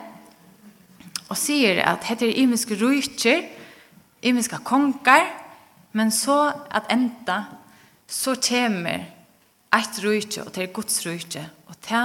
og 1.26 1.40
sier 1.42 1.82
at 1.90 2.06
heter 2.06 2.30
imisk 2.30 2.76
rujtjer, 2.78 3.42
imiska 4.26 4.58
konkar, 4.66 5.28
men 5.92 6.12
så 6.12 6.52
at 6.70 6.90
enda, 6.92 7.44
så 8.08 8.36
kommer 8.36 9.06
eit 9.76 10.00
rujtje, 10.04 10.44
og 10.46 10.54
til 10.56 10.72
Guds 10.74 11.00
rujtje, 11.06 11.44
og 11.68 11.78
det 11.88 12.04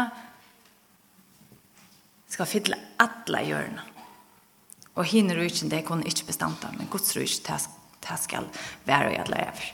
skal 2.31 2.49
fylle 2.49 2.79
alla 3.01 3.43
hjørna. 3.47 3.87
Og 4.99 5.07
hinner 5.09 5.39
rujtjen, 5.39 5.71
det 5.71 5.85
kunne 5.87 6.07
ikke 6.07 6.29
bestanta, 6.29 6.71
men 6.77 6.91
Guds 6.91 7.15
rujtje, 7.17 7.59
det 8.01 8.19
skal 8.21 8.49
være 8.87 9.15
i 9.15 9.21
alle 9.21 9.45
ever. 9.49 9.69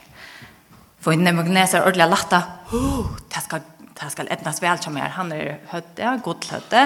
For 0.99 1.15
inne 1.15 1.33
Magneser 1.35 1.85
ordentlig 1.85 2.09
latta, 2.09 2.41
det 2.71 3.43
skal 3.43 3.65
det 3.97 4.11
skal 4.13 4.29
etnas 4.29 4.59
vel 4.61 4.77
som 4.81 4.97
er, 4.99 5.13
han 5.15 5.31
er 5.33 5.55
hødde, 5.71 6.11
god 6.25 6.47
høtte, 6.51 6.83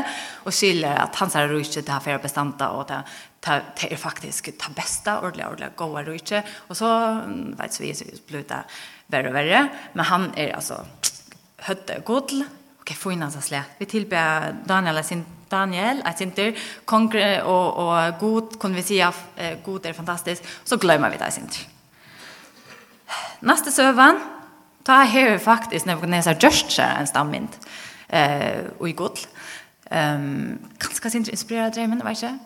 og 0.47 0.55
skiller 0.55 0.95
at 1.03 1.17
hans 1.19 1.35
er 1.35 1.49
rujtje, 1.51 1.83
det 1.83 1.91
har 1.91 2.03
fyrir 2.03 2.21
bestanda, 2.23 2.69
og 2.77 2.87
det 2.87 3.01
ta 3.41 3.59
ta 3.75 3.87
är 3.87 3.95
faktiskt 3.95 4.57
ta 4.59 4.71
bästa 4.71 5.21
ordliga 5.21 5.49
ordliga 5.49 5.69
goa 5.75 6.03
rike 6.03 6.43
och 6.67 6.77
så 6.77 7.21
vet 7.57 7.79
vi 7.79 7.93
så 7.93 8.05
blir 8.27 8.43
det 8.47 8.63
värre 9.07 9.29
och 9.29 9.69
men 9.93 10.05
han 10.05 10.31
är 10.35 10.53
alltså 10.53 10.85
hötte 11.57 12.01
godl 12.05 12.43
ok 12.79 12.93
få 12.95 13.11
in 13.11 13.21
hans 13.21 13.45
slä 13.45 13.63
vi 13.77 13.85
tillber 13.85 14.55
Daniel 14.65 15.03
sin 15.03 15.25
Daniel 15.49 16.01
att 16.05 16.21
inte 16.21 16.55
konkret 16.85 17.43
och 17.43 17.77
och 17.77 18.19
god 18.19 18.61
kan 18.61 18.75
vi 18.75 18.83
säga 18.83 19.13
god 19.63 19.85
er 19.85 19.93
fantastiskt 19.93 20.43
så 20.63 20.77
glömmer 20.77 21.09
vi 21.09 21.17
det 21.17 21.37
inte 21.37 21.57
Nästa 23.39 23.71
sövan 23.71 24.19
ta 24.83 24.93
här 24.93 25.37
faktiskt 25.37 25.85
när 25.85 25.95
vi 25.95 26.01
kan 26.01 26.23
säga 26.23 26.37
just 26.41 26.79
en 26.79 27.07
stammind 27.07 27.49
eh 28.09 28.59
och 28.77 28.89
i 28.89 28.91
godl 28.91 29.19
Ehm 29.91 30.15
um, 30.15 30.59
kanske 30.77 31.09
sin 31.09 31.29
inspirerad 31.29 31.73
drömmen, 31.73 32.01
vet 32.05 32.17
ikke 32.17 32.39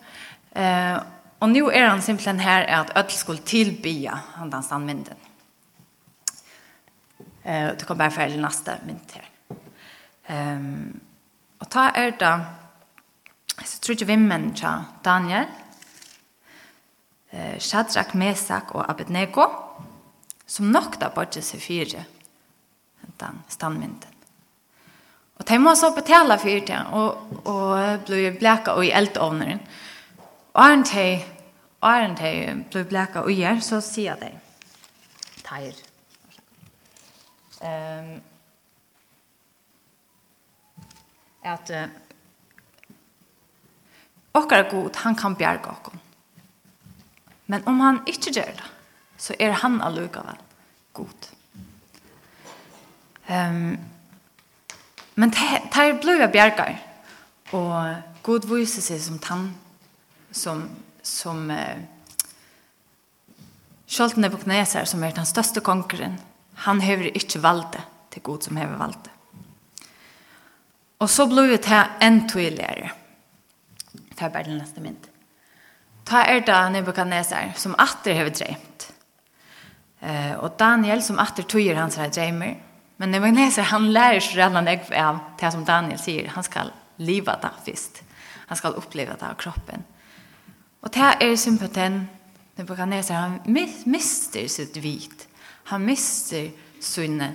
Eh, 0.56 0.96
og 1.40 1.48
nu 1.52 1.68
er 1.68 1.88
han 1.90 2.02
simpelthen 2.02 2.40
her 2.40 2.64
at 2.80 2.92
öll 2.96 3.10
skulle 3.12 3.42
tilbya 3.44 4.18
han 4.36 4.50
den 4.50 4.86
mynden. 4.86 5.16
Eh, 7.44 7.76
det 7.76 7.84
kommer 7.86 8.04
bare 8.04 8.10
ferdig 8.10 8.40
neste 8.40 8.78
mynd 8.86 9.12
her. 9.14 9.28
Um, 10.28 11.00
og 11.60 11.68
ta 11.70 11.90
er 11.94 12.16
da, 12.18 12.32
så 13.62 13.78
tror 13.78 13.94
ikke 13.94 14.08
vi 14.08 14.16
mennesker, 14.16 14.82
Daniel, 15.04 15.46
eh, 17.30 17.60
Shadrach, 17.60 18.16
Mesak 18.16 18.74
og 18.74 18.90
Abednego, 18.90 19.46
som 20.46 20.66
nok 20.66 20.98
da 21.00 21.12
bare 21.14 21.42
seg 21.42 21.62
fire, 21.62 22.04
den 23.20 23.42
standmynden. 23.48 24.12
Og 25.36 25.46
de 25.48 25.58
må 25.58 25.74
så 25.74 25.92
betale 25.94 26.38
for 26.38 26.66
det, 26.66 26.82
og, 26.92 27.40
og 27.46 28.06
blir 28.08 28.38
bleka 28.40 28.74
og 28.74 28.86
i 28.86 28.90
eldovneren. 28.90 29.60
Og 29.60 29.85
Åren 30.56 30.84
til, 30.84 31.24
åren 31.82 32.14
til 32.16 32.62
ble 32.72 32.84
bleka 32.88 33.20
og 33.28 33.32
gjør, 33.36 33.58
så 33.60 33.80
sier 33.84 34.16
de, 34.16 34.30
teir. 35.44 35.76
Um, 37.60 38.14
at 41.44 41.72
uh, 41.76 41.82
okkar 44.40 44.70
god, 44.70 44.96
han 45.02 45.18
kan 45.20 45.36
bjerga 45.36 45.74
okkon. 45.74 46.00
Men 47.52 47.68
om 47.68 47.80
han 47.80 48.00
ikke 48.06 48.32
gjør 48.32 48.56
det, 48.56 48.70
så 49.18 49.36
er 49.38 49.52
han 49.60 49.76
allugavel 49.84 50.40
god. 50.96 51.28
Um, 53.28 53.76
men 55.20 55.36
teir 55.36 56.00
blei 56.00 56.32
bjergar, 56.32 56.80
og 57.52 57.94
god 58.22 58.48
viser 58.56 58.80
seg 58.80 59.04
som 59.04 59.20
tann 59.20 59.50
som, 60.36 60.68
som 61.02 61.50
eh, 61.50 61.82
Sjolt 63.86 64.16
Nebuchadnezzar, 64.18 64.84
som 64.84 65.04
er 65.06 65.14
den 65.14 65.28
største 65.28 65.62
konkurren, 65.62 66.18
han 66.66 66.80
hever 66.82 67.12
ikke 67.14 67.42
valde 67.42 67.82
til 68.10 68.24
god 68.26 68.48
som 68.48 68.58
hever 68.58 68.80
valde. 68.80 69.12
Og 70.98 71.10
så 71.12 71.26
blir 71.28 71.52
det 71.52 71.68
her 71.68 71.92
en 72.02 72.24
tydeligere. 72.28 72.90
Ta 74.16 74.30
bare 74.32 74.48
den 74.48 74.58
neste 74.58 74.80
mynd. 74.80 75.06
Ta 76.06 76.24
er 76.24 76.40
det 76.46 76.60
Nebuchadnezzar, 76.72 77.52
som 77.56 77.76
atter 77.78 78.16
hever 78.16 78.34
dreimt. 78.34 78.88
Eh, 80.00 80.34
og 80.38 80.56
Daniel, 80.58 81.02
som 81.02 81.20
atter 81.22 81.46
tøyer 81.46 81.78
hans 81.78 81.98
her 82.00 82.10
dreimer. 82.10 82.56
Men 82.96 83.12
Nebuchadnezzar, 83.12 83.68
han 83.70 83.90
lærer 83.92 84.22
seg 84.24 84.40
redan 84.40 84.66
han 84.66 84.68
av 84.98 85.20
det 85.40 85.52
som 85.52 85.64
Daniel 85.68 86.00
sier. 86.00 86.32
Han 86.34 86.46
skal 86.46 86.72
liva 86.96 87.36
det 87.42 87.52
først. 87.66 88.02
Han 88.48 88.58
skal 88.58 88.78
oppleva 88.78 89.18
det 89.18 89.28
av 89.28 89.36
kroppen. 89.38 89.84
Og 90.86 90.92
det 90.94 91.06
er 91.18 91.32
sympaten 91.34 92.04
Nebuchadnezzar, 92.56 93.18
han 93.18 93.40
mister 93.90 94.46
sitt 94.48 94.76
vit. 94.78 95.26
Han 95.72 95.82
mister 95.82 96.52
sinne 96.80 97.32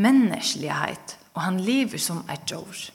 menneskelighet, 0.00 1.18
og 1.34 1.42
han 1.44 1.60
lever 1.60 2.00
som 2.00 2.22
et 2.32 2.46
djør. 2.48 2.86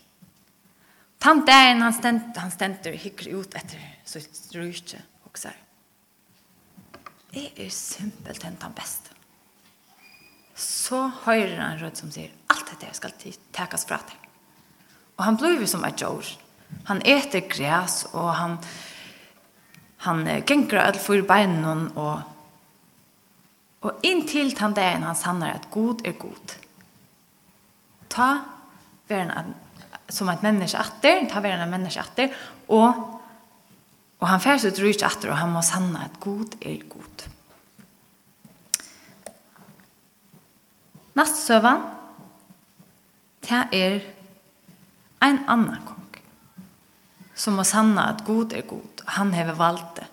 Tant 1.21 1.45
dagen 1.45 1.83
han 1.85 1.93
stent, 1.93 2.39
han 2.41 2.51
stenter 2.51 2.97
hykker 2.97 3.29
ut 3.37 3.55
etter 3.59 3.85
sitt 4.07 4.49
rydde, 4.55 4.99
og 5.29 5.37
sier, 5.37 5.61
det 7.29 7.45
er 7.61 7.69
simpelthen 7.69 8.57
den 8.57 8.73
beste. 8.73 9.13
Så 10.57 11.05
høyrer 11.27 11.59
han 11.61 11.81
rød 11.83 12.01
som 12.01 12.11
sier, 12.11 12.33
alt 12.49 12.73
dette 12.73 12.95
skal 12.97 13.13
tekes 13.21 13.85
fra 13.85 14.01
deg. 14.09 14.29
Og 15.19 15.27
han 15.27 15.37
blir 15.37 15.67
som 15.69 15.85
et 15.85 16.01
jord. 16.01 16.33
Han 16.89 17.03
eter 17.05 17.45
græs, 17.51 18.07
og 18.13 18.33
han 18.35 18.57
han 20.05 20.25
gengra 20.47 20.87
all 20.87 20.99
fyrir 20.99 21.27
beinen 21.27 21.89
og 21.95 22.19
og 23.79 24.03
inntil 24.03 24.51
han 24.59 24.73
dagen 24.75 25.05
han 25.07 25.15
sannar 25.15 25.55
at 25.55 25.69
god 25.71 26.01
er 26.07 26.17
god. 26.19 26.55
Ta 28.11 28.29
veren 29.07 29.31
at, 29.31 29.53
som 30.11 30.27
et 30.29 30.43
menneske 30.43 30.79
atter, 30.79 31.23
ta 31.31 31.39
veren 31.39 31.63
et 31.63 31.71
menneske 31.71 32.03
atter, 32.03 32.33
og 32.67 33.19
og 34.19 34.27
han 34.27 34.41
færs 34.43 34.65
ut 34.67 34.79
rysk 34.83 35.03
atter, 35.07 35.31
og 35.31 35.37
han 35.39 35.53
må 35.53 35.61
sanna 35.63 36.03
at 36.09 36.17
god 36.19 36.57
er 36.59 36.81
god. 36.91 37.27
Nastsøvan, 41.15 41.85
det 43.47 43.61
er 43.71 43.99
ein 45.23 45.39
annan 45.47 45.85
kong, 45.87 46.19
som 47.35 47.55
må 47.55 47.63
sanna 47.63 48.09
at 48.11 48.25
god 48.27 48.53
er 48.53 48.67
god 48.67 48.98
han 49.09 49.33
hever 49.33 49.57
valgt 49.57 49.99
det. 49.99 50.07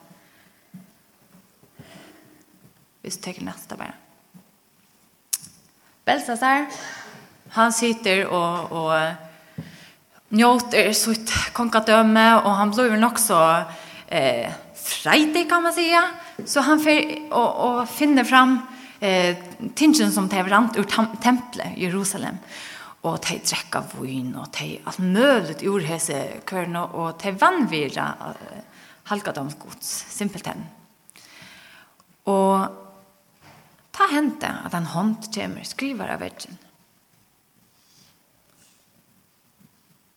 Hvis 3.02 3.18
du 3.18 3.22
tenker 3.22 3.46
neste 3.46 3.76
bare. 3.78 3.94
Belsasar, 6.06 6.66
han 7.50 7.72
sitter 7.72 8.26
och, 8.26 8.72
och 8.72 9.14
njuter 10.28 10.92
sitt 10.92 11.32
kongadømme, 11.52 12.40
och 12.40 12.50
han 12.50 12.70
blir 12.70 13.04
också 13.04 13.64
eh, 14.08 14.52
freidig, 14.74 15.48
kan 15.48 15.62
man 15.62 15.72
säga. 15.72 16.10
Så 16.44 16.60
han 16.60 16.80
får 16.80 17.32
och, 17.32 17.80
och 17.80 17.88
finner 17.88 18.24
fram 18.24 18.60
eh, 19.00 19.36
tingen 19.74 20.12
som 20.12 20.28
tar 20.28 20.44
rant 20.44 20.76
ur 20.76 20.84
templet 21.22 21.76
i 21.76 21.84
Jerusalem 21.84 22.38
og 23.06 23.20
de 23.22 23.38
drekka 23.44 23.82
vun, 23.94 24.32
og 24.40 24.50
de 24.58 24.76
alt 24.86 25.02
mølet 25.02 25.62
ur 25.66 25.84
hese 25.86 26.18
kørne, 26.48 26.82
og 26.96 27.20
de 27.22 27.32
vannvira 27.38 28.08
halvgadomsgods, 29.10 29.90
simpelthen. 30.12 30.64
Og 32.26 32.66
ta 33.94 34.08
hente 34.10 34.50
at 34.66 34.74
en 34.74 34.90
hånd 34.92 35.30
kommer, 35.34 35.66
skriver 35.66 36.16
av 36.16 36.24
verden. 36.24 36.58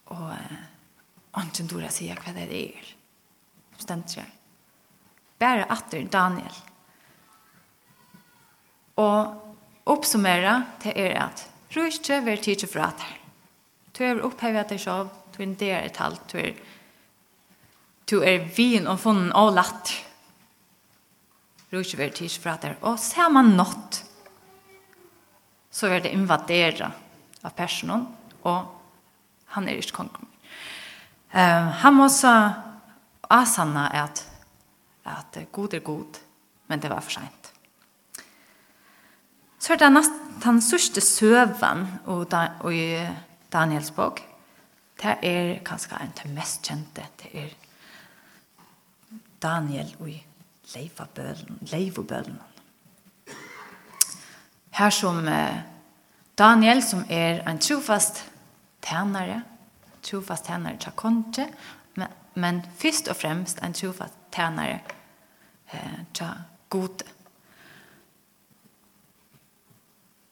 Og 0.09 0.33
Anten 1.39 1.69
dora 1.69 1.91
sier 1.93 2.17
hva 2.19 2.33
det 2.33 2.47
er. 2.49 2.87
Stemt 3.79 4.15
seg. 4.15 4.25
Bare 5.39 5.67
atter 5.71 6.07
Daniel. 6.11 6.55
Og 8.99 9.93
oppsummere 9.93 10.55
til 10.83 10.97
er 10.99 11.15
at 11.29 11.45
Røyste 11.75 12.17
vil 12.25 12.41
tidsi 12.41 12.67
fra 12.67 12.89
der. 12.97 13.15
Du 13.93 14.01
er 14.03 14.23
opphevet 14.25 14.71
deg 14.73 14.81
selv, 14.81 15.13
du 15.35 15.41
er 15.41 15.45
en 15.45 15.57
del 15.59 15.91
halvt, 15.95 16.33
du 16.33 16.39
er 16.41 16.57
Du 18.09 18.23
er 18.25 18.47
vin 18.55 18.87
og 18.89 18.99
funnen 19.03 19.33
og 19.37 19.53
latt. 19.53 19.91
Rukjever 21.69 22.09
tidsfrater, 22.17 22.79
og 22.81 22.97
ser 22.97 23.29
man 23.29 23.53
nått, 23.53 23.99
så 25.69 25.91
er 25.93 26.01
det 26.01 26.15
invadera 26.17 26.89
av 27.45 27.53
personen, 27.53 28.07
og 28.41 28.71
han 29.53 29.69
er 29.69 29.77
ikke 29.77 29.99
kongen. 29.99 30.25
Uh, 31.29 31.69
han 31.83 31.93
må 31.93 32.07
så 32.09 32.33
asanna 33.29 33.85
at, 34.01 34.23
at 35.05 35.37
god 35.53 35.77
er 35.77 35.85
god, 35.85 36.17
men 36.67 36.81
det 36.81 36.89
var 36.89 37.05
for 37.05 37.19
sent. 37.19 37.51
Så 39.59 39.75
er 39.75 39.83
det 39.83 39.93
nesten 39.93 40.61
sørste 40.63 41.03
søven 41.05 41.85
og, 42.09 42.33
og 42.33 42.73
i 42.73 42.97
Daniels 43.53 43.91
bok. 43.93 44.23
Det 44.99 45.19
er 45.21 45.59
kanskje 45.67 45.99
en 46.01 46.15
av 46.23 46.33
mest 46.33 46.65
kjente. 46.65 47.05
Det 47.21 47.29
er 47.37 47.68
Daniel 49.41 49.95
og 49.99 50.09
i 50.09 50.23
leivobølen. 51.61 52.39
Her 54.69 54.89
som 54.89 55.27
Daniel, 56.37 56.83
som 56.83 57.05
er 57.09 57.51
en 57.51 57.59
trofast 57.59 58.31
tænare, 58.81 59.43
trofast 60.03 60.45
tænare 60.45 60.77
til 60.77 60.91
kontre, 60.95 61.47
men, 61.95 62.07
men 62.35 62.61
først 62.77 63.07
og 63.07 63.15
fremst 63.15 63.59
en 63.63 63.73
trofast 63.73 64.13
tænare 64.31 64.79
eh, 65.73 65.99
til 66.13 66.27
gode. 66.69 67.03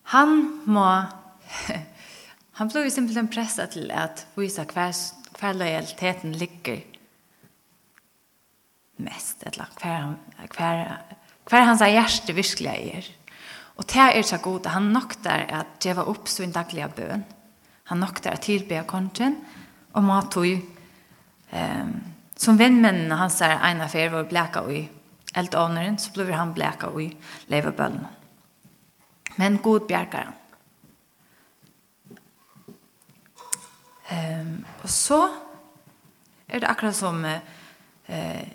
Han 0.04 0.62
må, 0.66 1.02
han 2.58 2.70
blir 2.70 2.90
simpelthen 2.90 3.28
presset 3.28 3.70
til 3.70 3.92
at 3.92 4.28
vise 4.36 4.64
hver, 4.74 4.92
hver 5.40 5.54
lojaliteten 5.54 6.32
ligger 6.32 6.80
mest, 9.04 9.44
eller 9.46 9.70
hver, 9.82 10.14
hver, 10.56 10.98
hver 11.50 11.66
hans 11.70 11.84
hjerte 11.86 12.36
virkelig 12.36 12.74
er. 12.74 13.10
Og 13.78 13.86
det 13.86 14.06
er 14.18 14.26
så 14.26 14.40
god, 14.42 14.66
han 14.74 14.92
nokter 14.94 15.46
at 15.62 15.86
var 15.96 16.10
opp 16.10 16.28
sin 16.28 16.52
daglige 16.52 16.90
bøn. 16.96 17.26
Han 17.92 18.02
nokter 18.02 18.34
at 18.34 18.42
tilbe 18.42 18.82
kongen, 18.88 19.38
og 19.94 20.04
må 20.04 20.20
tog 20.32 20.48
um, 21.54 21.94
som 22.38 22.58
vennmennene 22.60 23.18
hans 23.18 23.40
er 23.42 23.58
en 23.66 23.82
affær 23.82 24.12
var 24.14 24.28
bleka 24.30 24.62
i 24.70 24.84
eldåneren, 25.38 25.98
så 25.98 26.12
blir 26.14 26.34
han 26.36 26.54
bleka 26.54 26.90
i 27.02 27.10
levebøllen. 27.50 28.06
Men 29.38 29.58
god 29.62 29.88
bjerker 29.90 30.28
han. 30.28 30.36
Um, 34.08 34.66
og 34.84 34.90
så 34.90 35.22
er 36.48 36.62
det 36.62 36.70
akkurat 36.70 36.96
som 36.96 37.26
eh, 37.26 38.46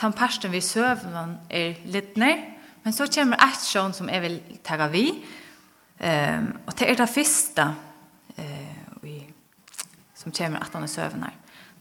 den 0.00 0.16
parten 0.16 0.52
vi 0.52 0.62
søvnen 0.64 1.36
er 1.52 1.78
litt 1.92 2.16
ned, 2.20 2.46
men 2.84 2.96
så 2.96 3.08
kommer 3.12 3.42
aksjon 3.44 3.94
som 3.96 4.08
jeg 4.08 4.22
vil 4.24 4.38
ta 4.64 4.78
vi. 4.92 5.10
Um, 6.00 6.54
og 6.64 6.72
det 6.80 6.88
er 6.88 6.96
det 6.96 7.10
første 7.12 7.66
uh, 8.40 9.00
vi, 9.02 9.18
som 10.16 10.32
kommer 10.32 10.64
at 10.64 10.72
han 10.72 10.86
er 10.86 10.92
søvnen 10.92 11.26
her. 11.28 11.36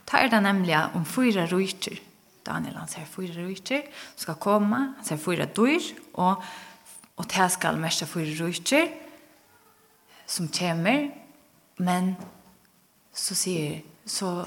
Da 0.09 0.19
er 0.19 0.31
det 0.31 0.41
nemlig 0.43 0.75
om 0.97 1.05
fyra 1.05 1.45
rujter. 1.47 1.99
Daniel 2.45 2.79
han 2.79 2.89
ser 2.89 3.07
fyra 3.07 3.45
rujter 3.45 3.85
skal 4.17 4.39
komme, 4.41 4.81
han 4.97 5.05
ser 5.05 5.21
fyra 5.21 5.45
dyr, 5.45 5.85
og, 6.13 6.43
og 7.15 7.29
det 7.31 7.47
skal 7.53 7.79
mest 7.79 8.03
fyra 8.09 8.33
rujter 8.41 8.89
som 10.29 10.49
kommer, 10.51 11.09
men 11.77 12.13
så 13.13 13.35
sier 13.37 13.79
så, 14.05 14.43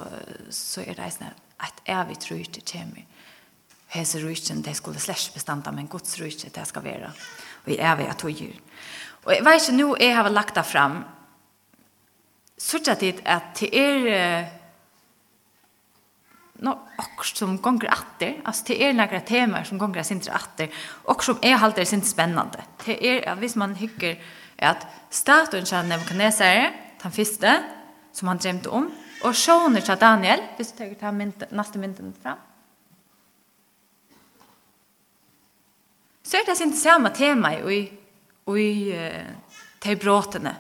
så 0.51 0.83
er 0.83 0.97
det 0.99 1.07
eisne 1.07 1.33
at 1.63 1.83
tror 1.87 2.15
trujter 2.21 2.63
kommer 2.67 3.07
hese 3.93 4.21
rujtjen, 4.23 4.63
det 4.65 4.77
skulle 4.77 5.01
slett 5.01 5.35
bestanda, 5.35 5.71
men 5.71 5.89
Guds 5.89 6.17
rujtje, 6.21 6.51
det 6.55 6.65
skal 6.69 6.85
være. 6.85 7.13
Og 7.65 7.71
jeg 7.75 7.85
er 7.85 7.97
ved 7.97 8.09
at 8.09 8.25
gjør. 8.25 8.57
Og 9.25 9.35
jeg 9.35 9.45
vet 9.45 9.63
ikke, 9.63 9.77
nå 9.77 9.97
jeg 10.01 10.17
har 10.17 10.29
lagt 10.33 10.57
det 10.57 10.67
frem, 10.67 11.03
sørger 12.59 12.95
det 12.95 13.21
at 13.25 13.61
det 13.61 13.71
er 13.79 14.49
no, 16.63 16.71
och 16.99 17.27
som 17.27 17.59
gånger 17.59 17.89
atter, 17.91 18.41
alltså 18.45 18.65
det 18.67 18.85
är 18.85 18.93
några 18.93 19.21
teman 19.21 19.65
som 19.65 19.79
gånger 19.79 20.03
sin 20.03 20.21
atter 20.31 20.69
och 21.05 21.25
som 21.25 21.39
är 21.43 21.57
halt 21.57 21.77
det 21.77 21.87
sin 21.87 22.03
spännande. 22.03 22.63
Det 22.85 23.07
är 23.07 23.29
att 23.29 23.39
hvis 23.39 23.57
man 23.57 23.75
hycker 23.75 24.21
är 24.57 24.71
att 24.71 24.87
statuen 25.11 25.65
kan 25.65 25.89
Nebuchadnezzar, 25.89 26.71
den 27.03 27.13
fiste 27.13 27.63
som 28.13 28.29
han 28.29 28.39
drömde 28.39 28.69
om 28.69 28.91
och 29.25 29.37
sonen 29.37 29.83
till 29.83 29.97
Daniel, 29.97 30.41
hvis 30.57 30.73
du 30.73 30.95
tar 30.95 31.07
han 31.07 31.33
nästa 31.51 31.79
mynden 31.79 32.15
fram. 32.23 32.39
så 36.23 36.39
er 36.39 36.47
det 36.47 36.57
sin 36.59 36.75
samme 36.77 37.11
tema 37.15 37.55
i, 37.55 37.81
i 38.47 38.69
uh, 38.95 39.33
de 39.83 39.97
bråtene. 39.97 40.55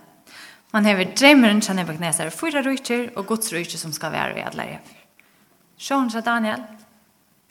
Man 0.72 0.86
har 0.88 1.02
drømmeren 1.04 1.62
som 1.62 1.78
er 1.78 1.86
bakneser, 1.86 2.30
fyra 2.32 2.62
rujtjer 2.64 3.10
og 3.16 3.26
Guds 3.28 3.52
rujtjer 3.52 3.78
som 3.78 3.92
skal 3.92 4.12
være 4.14 4.38
i 4.38 4.44
alle 4.46 4.68
refer. 4.70 5.00
Sjån 5.82 6.10
sa 6.10 6.22
Daniel, 6.24 6.62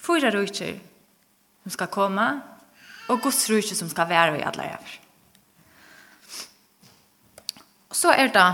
fyra 0.02 0.32
rujtjer 0.34 0.80
som 1.64 1.76
skal 1.76 1.92
komme, 1.94 2.28
og 3.12 3.22
Guds 3.22 3.44
rujtjer 3.50 3.78
som 3.78 3.90
skal 3.92 4.10
være 4.10 4.40
i 4.40 4.46
alle 4.48 4.68
refer. 4.72 4.98
Så 7.92 8.14
er 8.16 8.32
det 8.34 8.48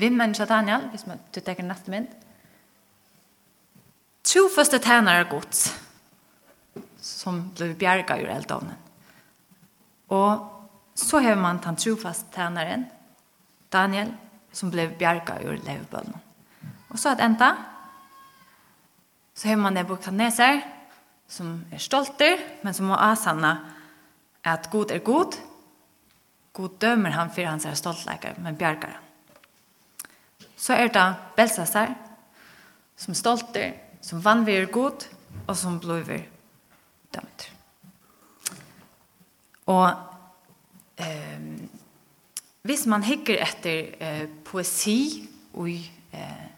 vimmen 0.00 0.34
sa 0.34 0.46
Daniel, 0.48 0.88
hvis 0.90 1.06
man, 1.06 1.20
du 1.34 1.40
tenker 1.40 1.66
nettmynd, 1.66 2.08
Tro 4.24 4.48
første 4.54 4.78
tænare 4.78 5.24
gods 5.30 5.72
som 7.00 7.50
blev 7.54 7.78
bjerga 7.78 8.20
ur 8.20 8.28
eldovnen. 8.28 8.76
Och 10.06 10.50
så 10.94 11.20
har 11.20 11.36
man 11.36 11.58
den 11.64 11.76
trofast 11.76 12.34
tjänaren, 12.34 12.84
Daniel, 13.68 14.14
som 14.52 14.70
blev 14.70 14.98
bjerga 14.98 15.40
ur 15.42 15.56
levbønnen. 15.56 16.18
Och 16.88 16.98
så 16.98 17.08
att 17.08 17.20
enda, 17.20 17.56
så 19.34 19.48
har 19.48 19.56
man 19.56 19.74
Nebuchadnezzar, 19.74 20.60
som 21.26 21.64
är 21.70 21.78
stolter, 21.78 22.38
men 22.62 22.74
som 22.74 22.86
må 22.86 22.94
asanna 22.94 23.70
att 24.42 24.70
god 24.70 24.90
är 24.90 24.98
god. 24.98 25.34
God 26.52 26.78
dömer 26.78 27.10
han 27.10 27.30
för 27.30 27.44
hans 27.44 27.78
stoltläkare, 27.78 28.34
men 28.38 28.56
bjergar 28.56 28.90
han. 28.92 29.02
Så 30.56 30.72
är 30.72 30.88
det 30.88 31.14
Belsasar, 31.36 31.94
som 32.96 33.14
stolter, 33.14 33.74
som 34.00 34.20
vann 34.20 34.44
vid 34.44 34.72
god 34.72 35.04
och 35.46 35.58
som 35.58 35.78
blir 35.78 36.28
dømt. 37.14 37.46
Og 39.70 39.86
eh, 40.98 41.50
hvis 42.66 42.86
man 42.90 43.06
hikker 43.06 43.40
etter 43.40 43.94
eh, 44.00 44.24
poesi 44.44 45.28
og 45.54 45.70
eh, 45.70 46.48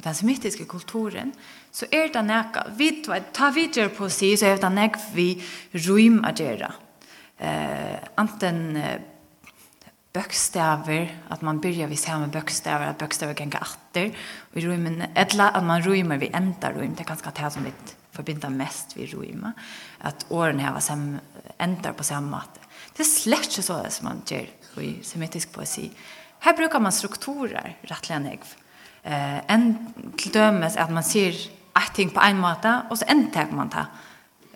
i 0.00 0.04
den 0.04 0.14
semitiske 0.16 0.64
kulturen, 0.64 1.32
så 1.72 1.86
er 1.92 2.08
det 2.12 2.22
nekka, 2.24 2.68
vi, 2.76 2.90
ta 3.04 3.50
videre 3.54 3.90
poesi, 3.92 4.32
så 4.36 4.46
er 4.46 4.60
det 4.60 4.70
nekka 4.72 5.10
vi 5.14 5.34
rym 5.76 6.22
å 6.24 6.32
gjøre. 6.36 6.70
Eh, 7.40 7.96
anten 8.20 8.62
bøkstaver, 10.12 11.08
att 11.28 11.42
man 11.42 11.60
börjar 11.60 11.86
vid 11.86 12.08
med 12.08 12.30
bökstäver 12.30 12.86
att 12.86 12.98
bökstäver 12.98 13.34
gänga 13.34 13.58
åter 13.58 14.10
og 14.52 14.58
i 14.58 14.66
rummen 14.66 15.02
eller 15.14 15.56
at 15.56 15.64
man 15.64 15.82
rymmer 15.82 16.18
vi 16.18 16.30
enda 16.34 16.70
rum 16.70 16.94
det 16.94 17.00
er 17.00 17.04
ganska 17.04 17.30
det 17.30 17.52
som 17.52 17.64
vi 17.64 17.72
forbinder 18.12 18.48
mest 18.48 18.96
vi 18.96 19.06
rymma 19.06 19.52
att 20.00 20.26
åren 20.28 20.58
her 20.58 20.72
var 20.72 20.80
sam 20.80 21.18
ändar 21.58 21.92
på 21.92 22.04
samma 22.04 22.36
måte. 22.36 22.60
det 22.96 23.00
er 23.00 23.04
slett 23.04 23.52
så 23.52 23.82
det 23.82 23.92
som 23.92 24.04
man 24.04 24.22
gjør 24.26 24.46
i 24.82 24.98
semitisk 25.02 25.52
poesi. 25.52 25.90
Här 26.38 26.56
brukar 26.56 26.80
man 26.80 26.92
strukturer 26.92 27.76
rättligen 27.82 28.26
ägg 28.26 28.40
eh, 29.02 29.50
en 29.50 29.94
till 30.16 30.36
er 30.36 30.78
att 30.78 30.90
man 30.90 31.04
ser 31.04 31.32
et 31.76 31.94
ting 31.94 32.10
på 32.10 32.20
en 32.20 32.38
måte, 32.38 32.82
och 32.90 32.98
så 32.98 33.04
ändar 33.08 33.46
man 33.50 33.68
det 33.68 33.86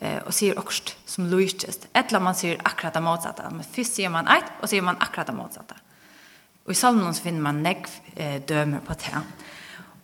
eh, 0.05 0.23
och 0.23 0.35
ser 0.35 0.59
också 0.59 0.83
som 1.05 1.27
lojtest. 1.27 1.88
Ettla 1.93 2.21
man 2.21 2.35
ser 2.35 2.61
akkurat 2.62 2.95
det 2.95 3.01
motsatta. 3.01 3.51
Men 3.51 3.64
först 3.64 3.95
ser 3.95 4.09
man 4.09 4.27
ett 4.27 4.45
och 4.61 4.71
ser 4.71 4.83
man 4.83 4.97
akkurat 5.01 5.27
det 5.27 5.33
motsatta. 5.33 5.75
Och 6.64 6.73
i 6.73 6.75
salmen 6.75 7.14
så 7.14 7.23
finner 7.23 7.40
man 7.40 7.62
negv 7.62 7.87
eh, 8.17 8.43
dömer 8.43 8.79
på 8.79 8.93
det. 8.93 9.21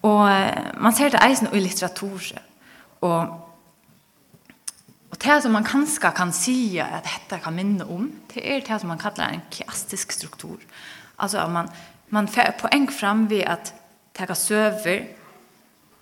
Och 0.01 0.31
eh, 0.31 0.59
man 0.79 0.93
ser 0.93 1.11
det 1.11 1.19
eisen 1.19 1.55
i 1.55 1.61
litteratur. 1.61 2.39
Och, 3.01 3.23
och 5.11 5.17
det 5.19 5.43
som 5.43 5.53
man 5.53 5.65
kanske 5.65 6.11
kan 6.11 6.33
säga 6.33 6.85
att 6.85 7.05
detta 7.05 7.39
kan 7.39 7.55
minna 7.55 7.85
om 7.85 8.13
det 8.35 8.57
är 8.57 8.61
det 8.61 8.79
som 8.79 8.89
man 8.89 8.99
kallar 8.99 9.29
en 9.29 9.41
kiastisk 9.51 10.13
struktur. 10.13 10.59
Alltså 11.17 11.39
att 11.39 11.51
man, 11.51 11.69
man 12.09 12.29
får 12.29 12.53
poäng 12.61 12.89
fram 12.89 13.27
vid 13.27 13.45
att 13.45 13.75
ta 14.13 14.35
söver 14.35 15.09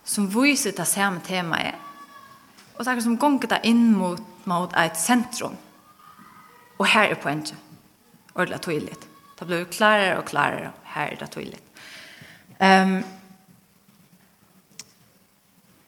som 0.05 0.29
visar 0.29 0.73
det 0.77 0.85
samma 0.85 1.21
tema 1.21 1.59
är 1.59 1.75
og 2.79 2.85
så 2.85 2.91
akkurat 2.91 3.05
som 3.05 3.19
gonger 3.19 3.51
det 3.51 3.61
inn 3.67 3.91
mot, 3.99 4.23
mot 4.47 4.75
et 4.79 4.97
sentrum. 4.97 5.57
Og 6.79 6.87
her 6.87 7.11
er 7.11 7.19
poenget. 7.19 7.55
Ordelig 8.35 8.61
tydelig. 8.63 8.99
Det 9.39 9.47
blir 9.47 9.65
klarere 9.65 10.19
og 10.19 10.25
klarere. 10.25 10.71
Her 10.95 11.13
er 11.13 11.17
det 11.19 11.31
tydelig. 11.31 11.59
Um, 12.63 13.03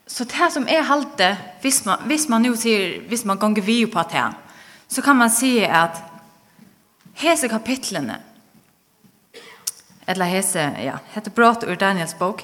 så 0.06 0.24
det 0.24 0.52
som 0.52 0.66
er 0.68 0.82
halte, 0.82 1.36
hvis 1.62 1.84
man, 1.86 2.02
hvis 2.06 2.28
man 2.28 2.42
nu 2.42 2.56
sier, 2.56 3.00
hvis 3.08 3.24
man 3.24 3.38
gonger 3.38 3.62
vi 3.62 3.86
på 3.86 4.02
det 4.10 4.26
så 4.88 5.02
kan 5.02 5.16
man 5.16 5.30
si 5.30 5.60
at 5.62 6.02
hese 7.14 7.48
kapitlene, 7.48 8.16
eller 10.06 10.24
hese, 10.24 10.64
ja, 10.82 10.98
heter 11.14 11.30
brått 11.30 11.62
ur 11.62 11.74
Daniels 11.78 12.16
bok, 12.18 12.42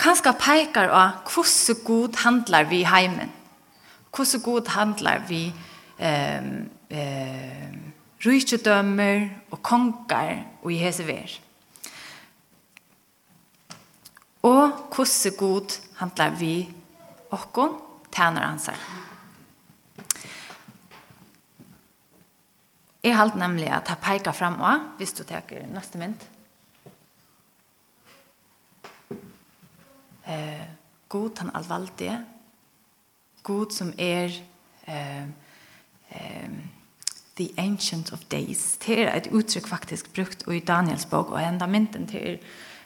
kanskje 0.00 0.32
peker 0.40 0.90
av 0.92 1.24
hvordan 1.28 1.84
god 1.84 2.20
handlar 2.24 2.68
vi 2.70 2.82
i 2.82 2.88
heimen. 2.88 3.32
Hvordan 4.14 4.42
god 4.44 4.68
handlar 4.74 5.24
vi 5.28 5.46
eh, 5.98 6.44
eh, 6.90 7.72
rydgjødømmer 8.24 9.28
og 9.50 9.62
konger 9.62 10.44
og 10.62 10.72
i 10.72 10.78
hese 10.80 11.06
ver. 11.06 11.40
Og 14.42 14.70
hvordan 14.94 15.38
god 15.38 15.80
handlar 15.96 16.36
vi 16.38 16.68
okkon 17.30 17.80
tæner 18.12 18.46
hans 18.46 18.66
her. 18.66 18.84
Jeg 23.04 23.16
halte 23.16 23.38
nemlig 23.38 23.68
at 23.68 23.88
jeg 23.88 24.00
peker 24.00 24.32
frem 24.32 24.60
også, 24.60 24.80
hvis 24.96 25.12
du 25.12 25.24
teker 25.28 25.66
neste 25.68 25.98
mynd. 26.00 26.22
eh, 30.28 30.66
god 31.08 31.38
han 31.38 31.50
allvaldige, 31.54 32.24
god 33.42 33.72
som 33.72 33.92
er 33.98 34.30
eh, 34.88 35.22
eh, 36.10 36.50
the 37.36 37.48
ancient 37.58 38.12
of 38.12 38.18
days. 38.30 38.76
Det 38.86 39.02
er 39.02 39.16
et 39.16 39.28
uttrykk 39.32 39.66
faktisk 39.68 40.14
brukt 40.14 40.44
i 40.48 40.60
Daniels 40.60 41.06
bok, 41.06 41.30
og 41.30 41.42
enda 41.42 41.66
mynten 41.66 42.06
til 42.06 42.38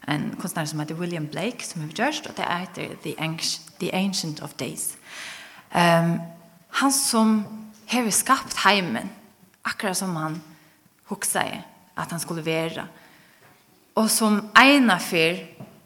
en 0.09 0.37
konstnär 0.41 0.65
som 0.65 0.81
heter 0.81 0.95
William 0.95 1.27
Blake 1.27 1.67
som 1.67 1.83
har 1.83 1.89
gjort, 1.89 2.27
og 2.27 2.37
det 2.37 2.45
heter 2.45 2.97
The 3.03 3.15
Ancient, 3.19 3.79
the 3.81 3.95
ancient 3.95 4.41
of 4.41 4.55
Days. 4.55 4.97
Um, 5.75 6.21
han 6.69 6.93
som 6.93 7.45
har 7.87 8.11
skapt 8.11 8.57
heimen, 8.65 9.11
akkurat 9.65 9.97
som 9.97 10.17
han 10.17 10.43
hoksa 11.05 11.43
at 11.97 12.11
han 12.11 12.21
skulle 12.21 12.45
være, 12.45 12.87
og 13.95 14.11
som 14.11 14.51
ena 14.57 14.99
for, 14.99 15.37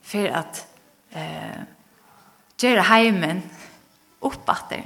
for 0.02 0.26
at 0.26 0.66
eh, 1.14 1.62
gjøre 2.62 2.86
heimen 2.88 3.42
oppatter. 4.22 4.84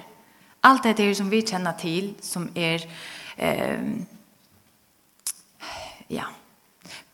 Alt 0.66 0.88
det 0.98 1.10
som 1.16 1.30
vi 1.30 1.42
kjenner 1.46 1.76
til, 1.78 2.14
som 2.24 2.48
er 2.56 2.82
eh, 3.36 3.90
ja, 6.10 6.26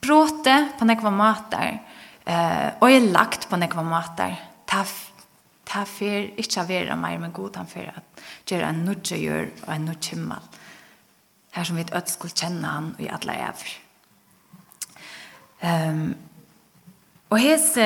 bråte 0.01 0.55
på 0.79 0.87
nekva 0.87 1.11
mater, 1.13 1.77
eh, 2.25 2.69
og 2.79 2.89
er 2.89 3.11
lagt 3.11 3.47
på 3.49 3.59
nekva 3.59 3.83
mater. 3.85 4.35
Ta, 4.69 4.83
ta 5.67 5.85
fer 5.89 6.31
ikke 6.39 6.63
av 6.63 6.71
vera 6.71 6.97
mer, 6.97 7.19
med 7.21 7.35
god 7.35 7.61
han 7.61 7.69
fer 7.69 7.93
at 7.93 8.25
gjøre 8.49 8.69
en 8.69 8.83
nudje 8.87 9.19
gjør 9.21 9.47
og 9.67 9.71
en 9.75 9.87
nudje 9.89 10.15
himmel. 10.15 10.51
Her 11.53 11.69
som 11.69 11.77
vi 11.77 11.85
øde 11.85 12.09
skulle 12.09 12.33
kjenne 12.33 12.67
han 12.67 12.93
og 12.97 13.01
i 13.03 13.11
alle 13.13 13.37
evr. 13.45 13.73
Um, 15.63 16.15
og 17.31 17.39
hese 17.39 17.85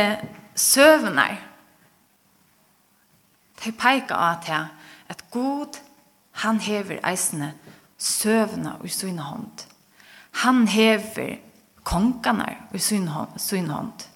søvnar. 0.57 1.37
De 3.63 3.71
peika 3.71 4.13
av 4.13 4.43
til 4.45 4.67
at 5.09 5.23
god, 5.31 5.79
han 6.43 6.59
hever 6.59 6.99
eisene 7.07 7.53
søvna 7.97 8.77
i 8.83 8.91
sin 8.91 9.19
hånd. 9.19 9.65
Han 10.43 10.67
hever 10.67 11.37
kongarna 11.83 12.49
i 12.73 12.79
sin 12.79 13.07
hånd. 13.07 14.07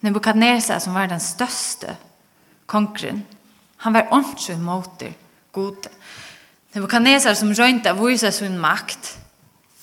Nebuchadnezzar 0.00 0.78
som 0.78 0.94
var 0.94 1.06
den 1.06 1.20
største 1.20 1.96
kongren, 2.66 3.24
han 3.76 3.94
var 3.94 4.08
ordentlig 4.10 4.90
det 5.00 5.14
gode. 5.52 5.88
Nebuchadnezzar 6.74 7.34
som 7.34 7.52
røynta 7.58 7.92
vise 7.92 8.32
sin 8.32 8.58
makt, 8.58 9.18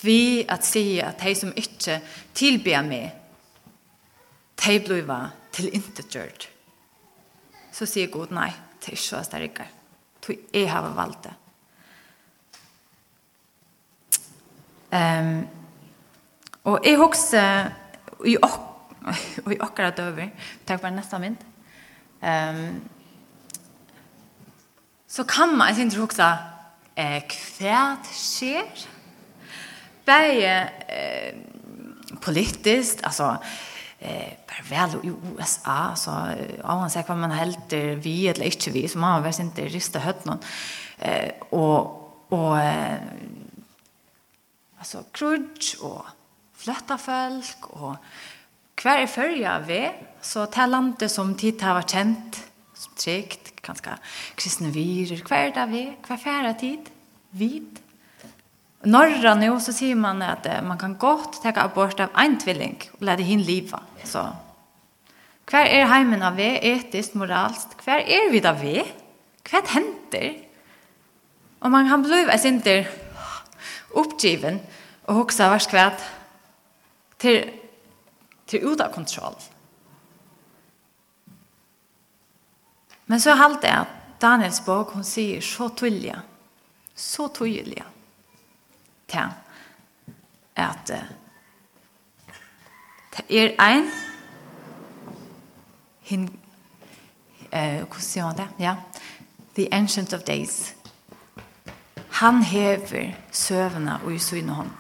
vi 0.01 0.45
at 0.49 0.65
sige 0.65 1.03
at 1.03 1.21
de 1.23 1.36
som 1.36 1.53
ikke 1.55 2.01
tilbyr 2.33 2.81
meg, 2.81 3.12
de 4.63 4.80
bliva 4.80 5.19
til 5.54 5.69
inte 5.73 6.06
gjørt. 6.08 6.49
Så 7.73 7.88
sier 7.89 8.12
Gud, 8.13 8.32
nei, 8.32 8.52
det 8.80 8.91
er 8.91 8.97
ikke 8.97 9.06
så 9.06 9.23
sterkere. 9.26 9.67
Du, 10.23 10.34
jeg 10.54 10.69
har 10.71 10.93
valgt 10.95 11.28
det. 11.28 11.34
Um, 14.93 15.47
og 16.69 16.86
jeg 16.86 16.99
husker 17.02 17.71
i, 18.30 18.38
ok, 18.38 18.60
i 19.56 19.58
akkurat 19.60 19.99
over, 19.99 20.30
takk 20.67 20.84
for 20.84 20.93
neste 20.93 21.19
mynd, 21.19 21.41
um, 22.21 22.78
så 25.13 25.26
kan 25.30 25.58
man, 25.58 25.67
jeg 25.67 25.76
synes 25.76 25.93
ikke 25.93 26.06
huske, 26.06 26.30
eh, 26.97 27.36
hva 27.58 27.82
skjer? 28.10 28.86
Bare 30.06 30.54
eh, 30.89 31.36
politisk, 32.21 33.04
altså, 33.04 33.36
eh 34.04 34.34
per 34.48 34.63
väl 34.70 34.89
i 35.04 35.12
USA 35.38 35.96
så 35.96 36.12
ja 36.63 36.76
man 36.76 36.89
säger 36.89 37.08
vad 37.08 37.18
man 37.18 37.32
helt 37.32 37.74
vi 37.74 38.28
eller 38.28 38.46
inte 38.46 38.72
vi 38.72 38.88
så 38.88 38.98
man 38.98 39.24
vet 39.24 39.39
inte 39.39 39.66
rista 39.66 40.00
hött 40.00 40.26
någon. 40.26 40.39
Eh 41.00 41.30
och 41.50 42.00
och 42.30 42.60
eh, 42.60 43.00
alltså 44.80 45.04
crutch 45.12 45.76
och 45.76 46.06
flätta 46.54 46.98
folk 46.98 47.58
och 47.62 47.96
kvar 48.76 48.98
är 48.98 49.08
förja 49.08 49.60
vi 49.60 49.92
så 50.22 50.46
talante 50.46 51.10
som 51.10 51.36
tid 51.36 51.62
har 51.62 51.74
varit 51.74 51.89
känt 51.89 52.44
tryggt 52.96 53.62
ganska 53.62 53.98
kristna 54.36 54.70
virer 54.70 55.18
kvar 55.18 55.52
där 55.54 55.68
vi 55.68 55.98
kvar 56.04 56.18
färra 56.18 56.54
tid 56.54 56.89
vid 57.30 57.80
norra 58.84 59.36
nu 59.36 59.60
så 59.60 59.74
säger 59.74 59.96
man 59.96 60.22
att 60.22 60.63
man 60.63 60.78
kan 60.78 60.98
gott 60.98 61.41
ta 61.43 61.52
abort 61.56 62.00
av 62.00 62.10
en 62.15 62.39
tvilling 62.39 62.89
och 62.93 63.02
lära 63.02 63.22
hin 63.22 63.41
leva. 63.41 63.80
Så 64.04 64.36
kvar 65.46 65.65
er 65.65 65.86
heimen 65.86 66.24
av 66.24 66.36
vi, 66.36 66.60
etiskt 66.62 67.13
moralst? 67.13 67.78
Kvar 67.78 68.00
er 68.00 68.32
vi 68.32 68.39
där 68.39 68.54
vi? 68.54 68.84
Hva 69.43 69.62
händer? 69.67 70.34
Og 71.60 71.72
man 71.72 71.89
kan 71.89 72.04
bli 72.04 72.26
av 72.26 72.46
inte 72.46 72.88
uppgiven 73.89 74.60
og 75.04 75.19
också 75.19 75.43
vars 75.43 75.67
kvæt 75.67 76.04
til, 77.19 77.52
til 78.48 78.60
utan 78.63 78.91
kontroll. 78.91 79.36
Men 83.06 83.19
så 83.19 83.36
halt 83.36 83.62
det 83.62 83.72
att 83.72 83.88
Daniels 84.22 84.65
bok, 84.65 84.89
hon 84.93 85.04
säger 85.04 85.41
så 85.41 85.69
tydliga. 85.69 86.22
så 86.96 87.28
tydliga 87.28 87.84
til 89.13 89.30
at 90.56 90.93
det 93.17 93.43
er 93.43 93.49
ein 93.60 93.91
hin 96.02 96.39
eh 97.52 97.84
hvordan 97.84 98.38
det? 98.38 98.47
Ja. 98.60 98.76
The 99.56 99.73
Ancient 99.73 100.13
of 100.13 100.21
Days. 100.21 100.76
Han 102.12 102.43
hever 102.43 103.12
søvna 103.32 103.99
og 104.04 104.13
i 104.13 104.19
syne 104.19 104.54
hånd. 104.54 104.71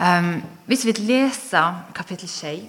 Um, 0.00 0.44
hvis 0.66 0.86
vi 0.86 0.92
leser 0.92 1.82
kapittel 1.94 2.28
6, 2.28 2.62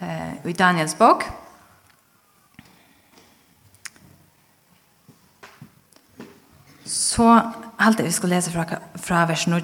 eh, 0.00 0.46
i 0.46 0.52
Daniels 0.52 0.94
bok, 0.94 1.47
så 6.88 7.52
halte 7.76 8.02
vi 8.02 8.12
skulle 8.12 8.36
lese 8.36 8.50
fra, 8.50 8.64
fra 8.96 9.24
vers 9.28 9.46
9. 9.46 9.60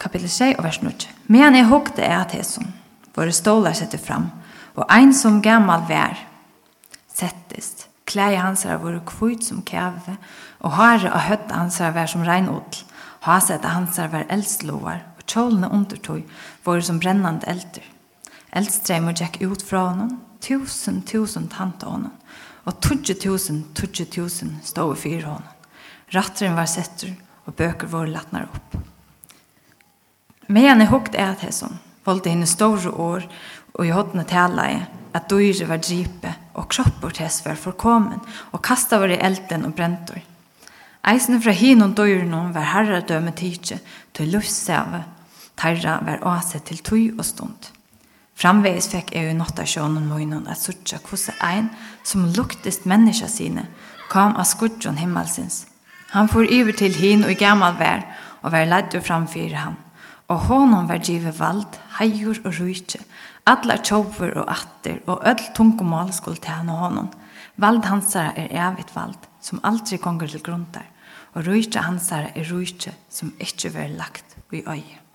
Kapitel 0.00 0.28
6 0.30 0.58
og 0.58 0.64
vers 0.64 0.82
9. 0.82 0.92
Men 1.26 1.56
jeg 1.56 1.68
hukte 1.68 2.04
er 2.04 2.20
at 2.20 2.34
hesson, 2.36 2.72
våre 3.16 3.32
stålar 3.32 3.76
setter 3.76 4.00
fram, 4.00 4.30
og 4.76 4.84
ein 4.92 5.14
som 5.16 5.40
gammal 5.42 5.86
vær, 5.88 6.18
settest, 7.12 7.86
klæg 8.06 8.36
hans 8.38 8.64
er 8.64 8.80
våre 8.80 9.00
kvitt 9.08 9.44
som 9.44 9.64
kæve, 9.66 10.16
og 10.60 10.76
hare 10.76 11.12
og 11.12 11.24
høtt 11.28 11.52
hans 11.52 11.80
er 11.80 11.94
vær 11.96 12.10
som 12.10 12.24
regnodl. 12.26 12.84
haset 13.26 13.64
er 13.64 13.74
hans 13.74 13.98
er 13.98 14.08
vær 14.08 14.28
eldstlovar, 14.30 15.00
og 15.18 15.26
kjolene 15.26 15.70
undertøy, 15.70 16.22
våre 16.64 16.82
som 16.82 17.00
brennande 17.00 17.48
elder. 17.48 17.82
Eldstreimer 18.52 19.12
gikk 19.12 19.40
ut 19.42 19.62
fra 19.62 19.88
honom, 19.88 20.20
tusen, 20.40 21.02
tusen 21.02 21.48
tante 21.48 21.86
honom, 21.86 22.12
og 22.66 22.80
20.000, 22.82 23.62
20.000 23.78 24.60
stod 24.66 24.96
i 24.96 25.00
fire 25.00 25.22
honom. 25.22 25.52
Rattren 26.14 26.56
var 26.58 26.68
setter, 26.70 27.14
og 27.46 27.54
bøker 27.54 27.90
våre 27.90 28.10
lattnar 28.10 28.46
opp. 28.50 28.76
Men 30.46 30.66
jeg 30.66 30.90
hukt 30.90 31.14
er 31.18 31.34
at 31.34 31.42
sånn, 31.54 31.78
valgte 32.06 32.30
henne 32.30 32.46
store 32.46 32.90
år, 32.90 33.26
og 33.74 33.86
i 33.86 33.92
hodne 33.94 34.24
tala 34.26 34.68
jeg, 34.70 34.84
at 35.16 35.30
dyre 35.30 35.66
var 35.70 35.82
dripe, 35.82 36.32
og 36.54 36.68
kroppor 36.72 37.14
tess 37.14 37.40
var 37.46 37.58
forkommen, 37.58 38.20
og 38.52 38.62
kasta 38.62 38.98
var 39.02 39.14
i 39.14 39.20
elden 39.20 39.66
og 39.68 39.74
brentor. 39.76 40.22
Eisene 41.06 41.38
fra 41.42 41.54
hinon 41.54 41.94
dyrenon 41.94 42.52
var 42.54 42.72
herradømme 42.72 43.34
tidsje, 43.36 43.78
til 44.14 44.32
lussave, 44.34 45.04
tarra 45.56 46.00
var 46.06 46.24
åse 46.26 46.60
til 46.66 46.82
tøy 46.82 47.02
og 47.16 47.24
stund. 47.26 47.75
Framvegis 48.36 48.90
fikk 48.92 49.14
jeg 49.16 49.30
i 49.30 49.36
notta 49.36 49.64
sjånen 49.64 50.10
møgnen 50.10 50.44
at 50.52 50.60
suttja 50.60 50.98
kvosse 51.00 51.32
ein 51.40 51.70
som 52.04 52.26
luktist 52.36 52.84
menneska 52.84 53.30
sine 53.32 53.64
kom 54.12 54.36
av 54.36 54.44
skudjon 54.44 54.98
himmelsins. 55.00 55.64
Han 56.12 56.28
for 56.28 56.44
iver 56.44 56.76
til 56.76 56.92
hin 56.94 57.24
og 57.24 57.32
gammal 57.40 57.78
vær 57.80 58.04
og 58.42 58.52
vær 58.52 58.68
leddur 58.68 59.00
framfyr 59.06 59.56
han. 59.56 59.78
Og 60.28 60.48
honom 60.50 60.88
vær 60.90 61.00
givet 61.06 61.38
vald, 61.38 61.78
heier 61.96 62.36
og 62.42 62.58
rujtje, 62.58 63.00
atlar 63.46 63.80
tjover 63.80 64.34
og 64.42 64.50
atter 64.52 64.98
og 65.06 65.24
öll 65.24 65.46
tungomål 65.54 66.12
skulle 66.12 66.42
til 66.42 66.58
han 66.58 66.70
og 66.74 66.82
honom. 66.82 67.08
Vald 67.56 67.86
hansara 67.88 68.34
er 68.36 68.52
evigt 68.52 68.92
vald, 68.92 69.16
som 69.40 69.62
aldri 69.64 69.96
gonger 70.02 70.28
til 70.28 70.44
grundar, 70.44 70.84
og 71.32 71.46
rujtje 71.46 71.86
hansara 71.88 72.34
er 72.34 72.52
rujtje 72.52 72.92
som 73.08 73.32
ikkje 73.40 73.72
vær 73.78 73.96
lagt 73.96 74.36
i 74.52 74.64
øye. 74.66 75.05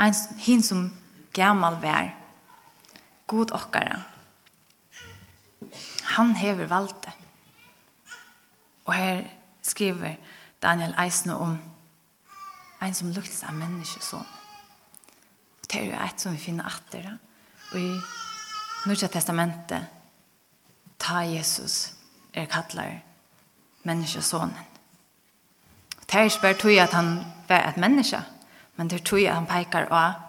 en 0.00 0.14
hin 0.38 0.62
som 0.62 0.90
gammal 1.34 1.78
vær, 1.82 2.10
god 3.26 3.52
okkara. 3.56 4.00
Han 6.16 6.36
hever 6.36 6.66
det. 7.04 7.12
Og 8.84 8.94
her 8.94 9.24
skriver 9.62 10.14
Daniel 10.62 10.94
Eisne 10.98 11.36
om 11.36 11.58
en 12.82 12.94
som 12.94 13.10
luktes 13.10 13.42
av 13.42 13.54
menneskeson. 13.54 14.26
Og 15.60 15.72
det 15.72 15.80
er 15.80 15.86
jo 15.90 16.04
et 16.04 16.20
som 16.20 16.32
vi 16.32 16.38
finner 16.38 16.68
atter. 16.68 17.10
Og 17.72 17.80
i 17.80 17.90
Nordsja 18.86 19.08
testamentet 19.10 19.86
ta 20.98 21.24
Jesus 21.26 21.92
er 22.34 22.46
kallar 22.46 23.00
menneskesonen. 23.82 24.54
Det 26.06 26.14
er 26.14 26.28
ikke 26.28 26.42
bare 26.42 26.58
tog 26.60 26.78
at 26.78 26.92
han 26.94 27.24
var 27.48 27.68
et 27.68 27.76
menneske, 27.76 28.20
men 28.76 28.88
det 28.88 29.04
tror 29.04 29.20
jeg 29.22 29.34
han 29.34 29.48
peker 29.48 29.88
av 29.90 30.22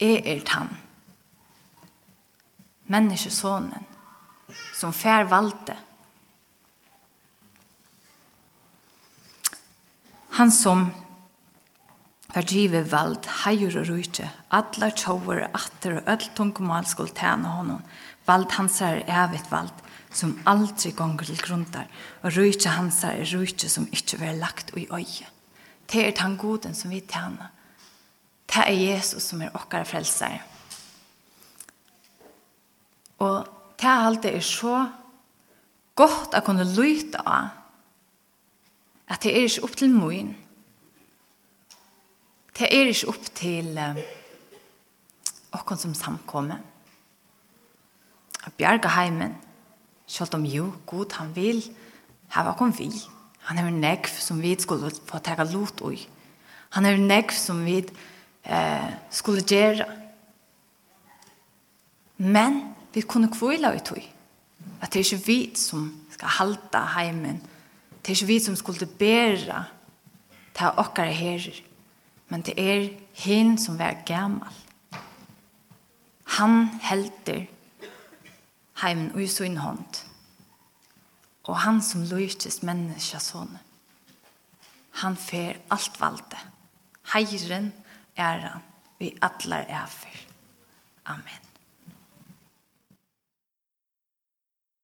er 0.00 0.22
er 0.24 0.42
han. 0.54 0.70
Menneskesonen 2.86 3.84
som 4.74 4.94
fær 4.94 5.26
valgte. 5.28 5.74
Han 10.38 10.52
som 10.54 10.86
var 12.30 12.46
drivet 12.46 12.86
vald, 12.92 13.26
heier 13.42 13.74
og 13.80 13.88
rujtje, 13.88 14.28
atler 14.54 14.94
tjover, 14.94 15.48
atter 15.50 15.98
og 15.98 16.10
ødel 16.12 16.30
tungemål 16.36 16.86
skulle 16.86 17.16
tjene 17.16 17.50
honom, 17.50 17.82
vald 18.28 18.46
hans 18.54 18.78
er 18.84 19.02
evigt 19.08 19.50
vald, 19.50 19.72
som 20.14 20.36
aldri 20.46 20.92
gonger 20.96 21.26
til 21.26 21.40
grunder, 21.42 21.88
og 22.22 22.36
rujtje 22.36 22.76
hans 22.76 23.02
er 23.08 23.24
rujtje 23.32 23.68
som 23.72 23.88
ikkje 23.90 24.20
var 24.22 24.38
lagt 24.38 24.70
i 24.76 24.86
øye. 24.86 25.26
Det 25.90 26.04
er 26.04 26.22
han 26.22 26.36
goden 26.36 26.76
som 26.76 26.92
vi 26.92 27.00
tjener 27.00 27.50
Det 28.48 28.64
er 28.64 28.72
Jesus 28.72 29.28
som 29.28 29.42
er 29.44 29.52
okkar 29.54 29.84
frelser. 29.84 30.38
Og 33.18 33.44
det 33.78 33.88
er 33.88 34.06
alltid 34.06 34.30
er 34.34 34.44
så 34.44 34.76
godt 35.98 36.36
å 36.38 36.44
kunne 36.46 36.66
lytte 36.66 37.20
av 37.26 37.54
at 39.08 39.24
det 39.24 39.34
er 39.34 39.46
ikke 39.48 39.64
opp 39.66 39.76
til 39.76 39.92
moen. 39.92 40.32
Det 42.56 42.68
er 42.72 42.90
ikke 42.90 43.12
opp 43.12 43.28
til 43.36 43.78
okkar 45.54 45.80
som 45.80 45.94
samkommer. 45.96 46.60
Å 48.48 48.52
bjerge 48.56 48.90
heimen, 48.94 49.34
selv 50.08 50.38
om 50.38 50.44
jo, 50.48 50.70
god 50.88 51.18
han 51.20 51.34
vil, 51.36 51.60
her 52.32 52.46
var 52.46 52.56
kom 52.56 52.72
vi. 52.76 52.88
Han 53.48 53.58
er 53.58 53.68
en 53.68 53.80
negv 53.80 54.08
som 54.12 54.40
vi 54.40 54.54
skulle 54.60 54.92
få 55.08 55.20
ta 55.24 55.36
lot 55.44 55.82
i. 55.92 56.00
Han 56.76 56.86
er 56.86 56.96
en 56.96 57.08
negv 57.08 57.32
som 57.36 57.64
vi 57.64 57.82
skulle 57.82 58.16
eh, 58.44 58.92
skulle 59.10 59.42
gjøre. 59.42 59.86
Men 62.18 62.74
vi 62.94 63.00
kunne 63.00 63.32
kvile 63.32 63.74
i 63.76 63.82
tog. 63.84 64.02
At 64.82 64.92
det 64.92 65.00
er 65.00 65.04
ikke 65.04 65.26
vi 65.26 65.40
som 65.56 65.90
skal 66.10 66.28
halta 66.28 66.84
heimen. 66.98 67.42
Det 68.02 68.12
er 68.12 68.16
ikke 68.16 68.26
vi 68.26 68.38
som 68.40 68.56
skulle 68.56 68.86
bæra 68.86 69.64
ta 70.54 70.72
okkara 70.76 71.12
herrer. 71.14 71.62
Men 72.28 72.42
det 72.42 72.58
er 72.58 72.88
hin 73.12 73.58
som 73.58 73.80
er 73.80 74.02
gammal. 74.06 74.52
Han 76.38 76.68
helter 76.82 77.46
heimen 78.82 79.12
ui 79.14 79.26
sin 79.26 79.56
hånd. 79.56 80.04
Og 81.48 81.56
han 81.56 81.80
som 81.82 82.04
lyftes 82.04 82.60
menneskja 82.62 83.20
sånne. 83.22 83.62
Han 85.00 85.16
fer 85.16 85.60
alt 85.70 86.00
valde. 86.00 86.40
Heiren, 87.14 87.30
heiren, 87.30 87.72
æra 88.18 88.58
vi 88.98 89.12
atler 89.22 89.56
er 89.56 89.86
for. 89.86 90.16
Amen. 91.06 91.47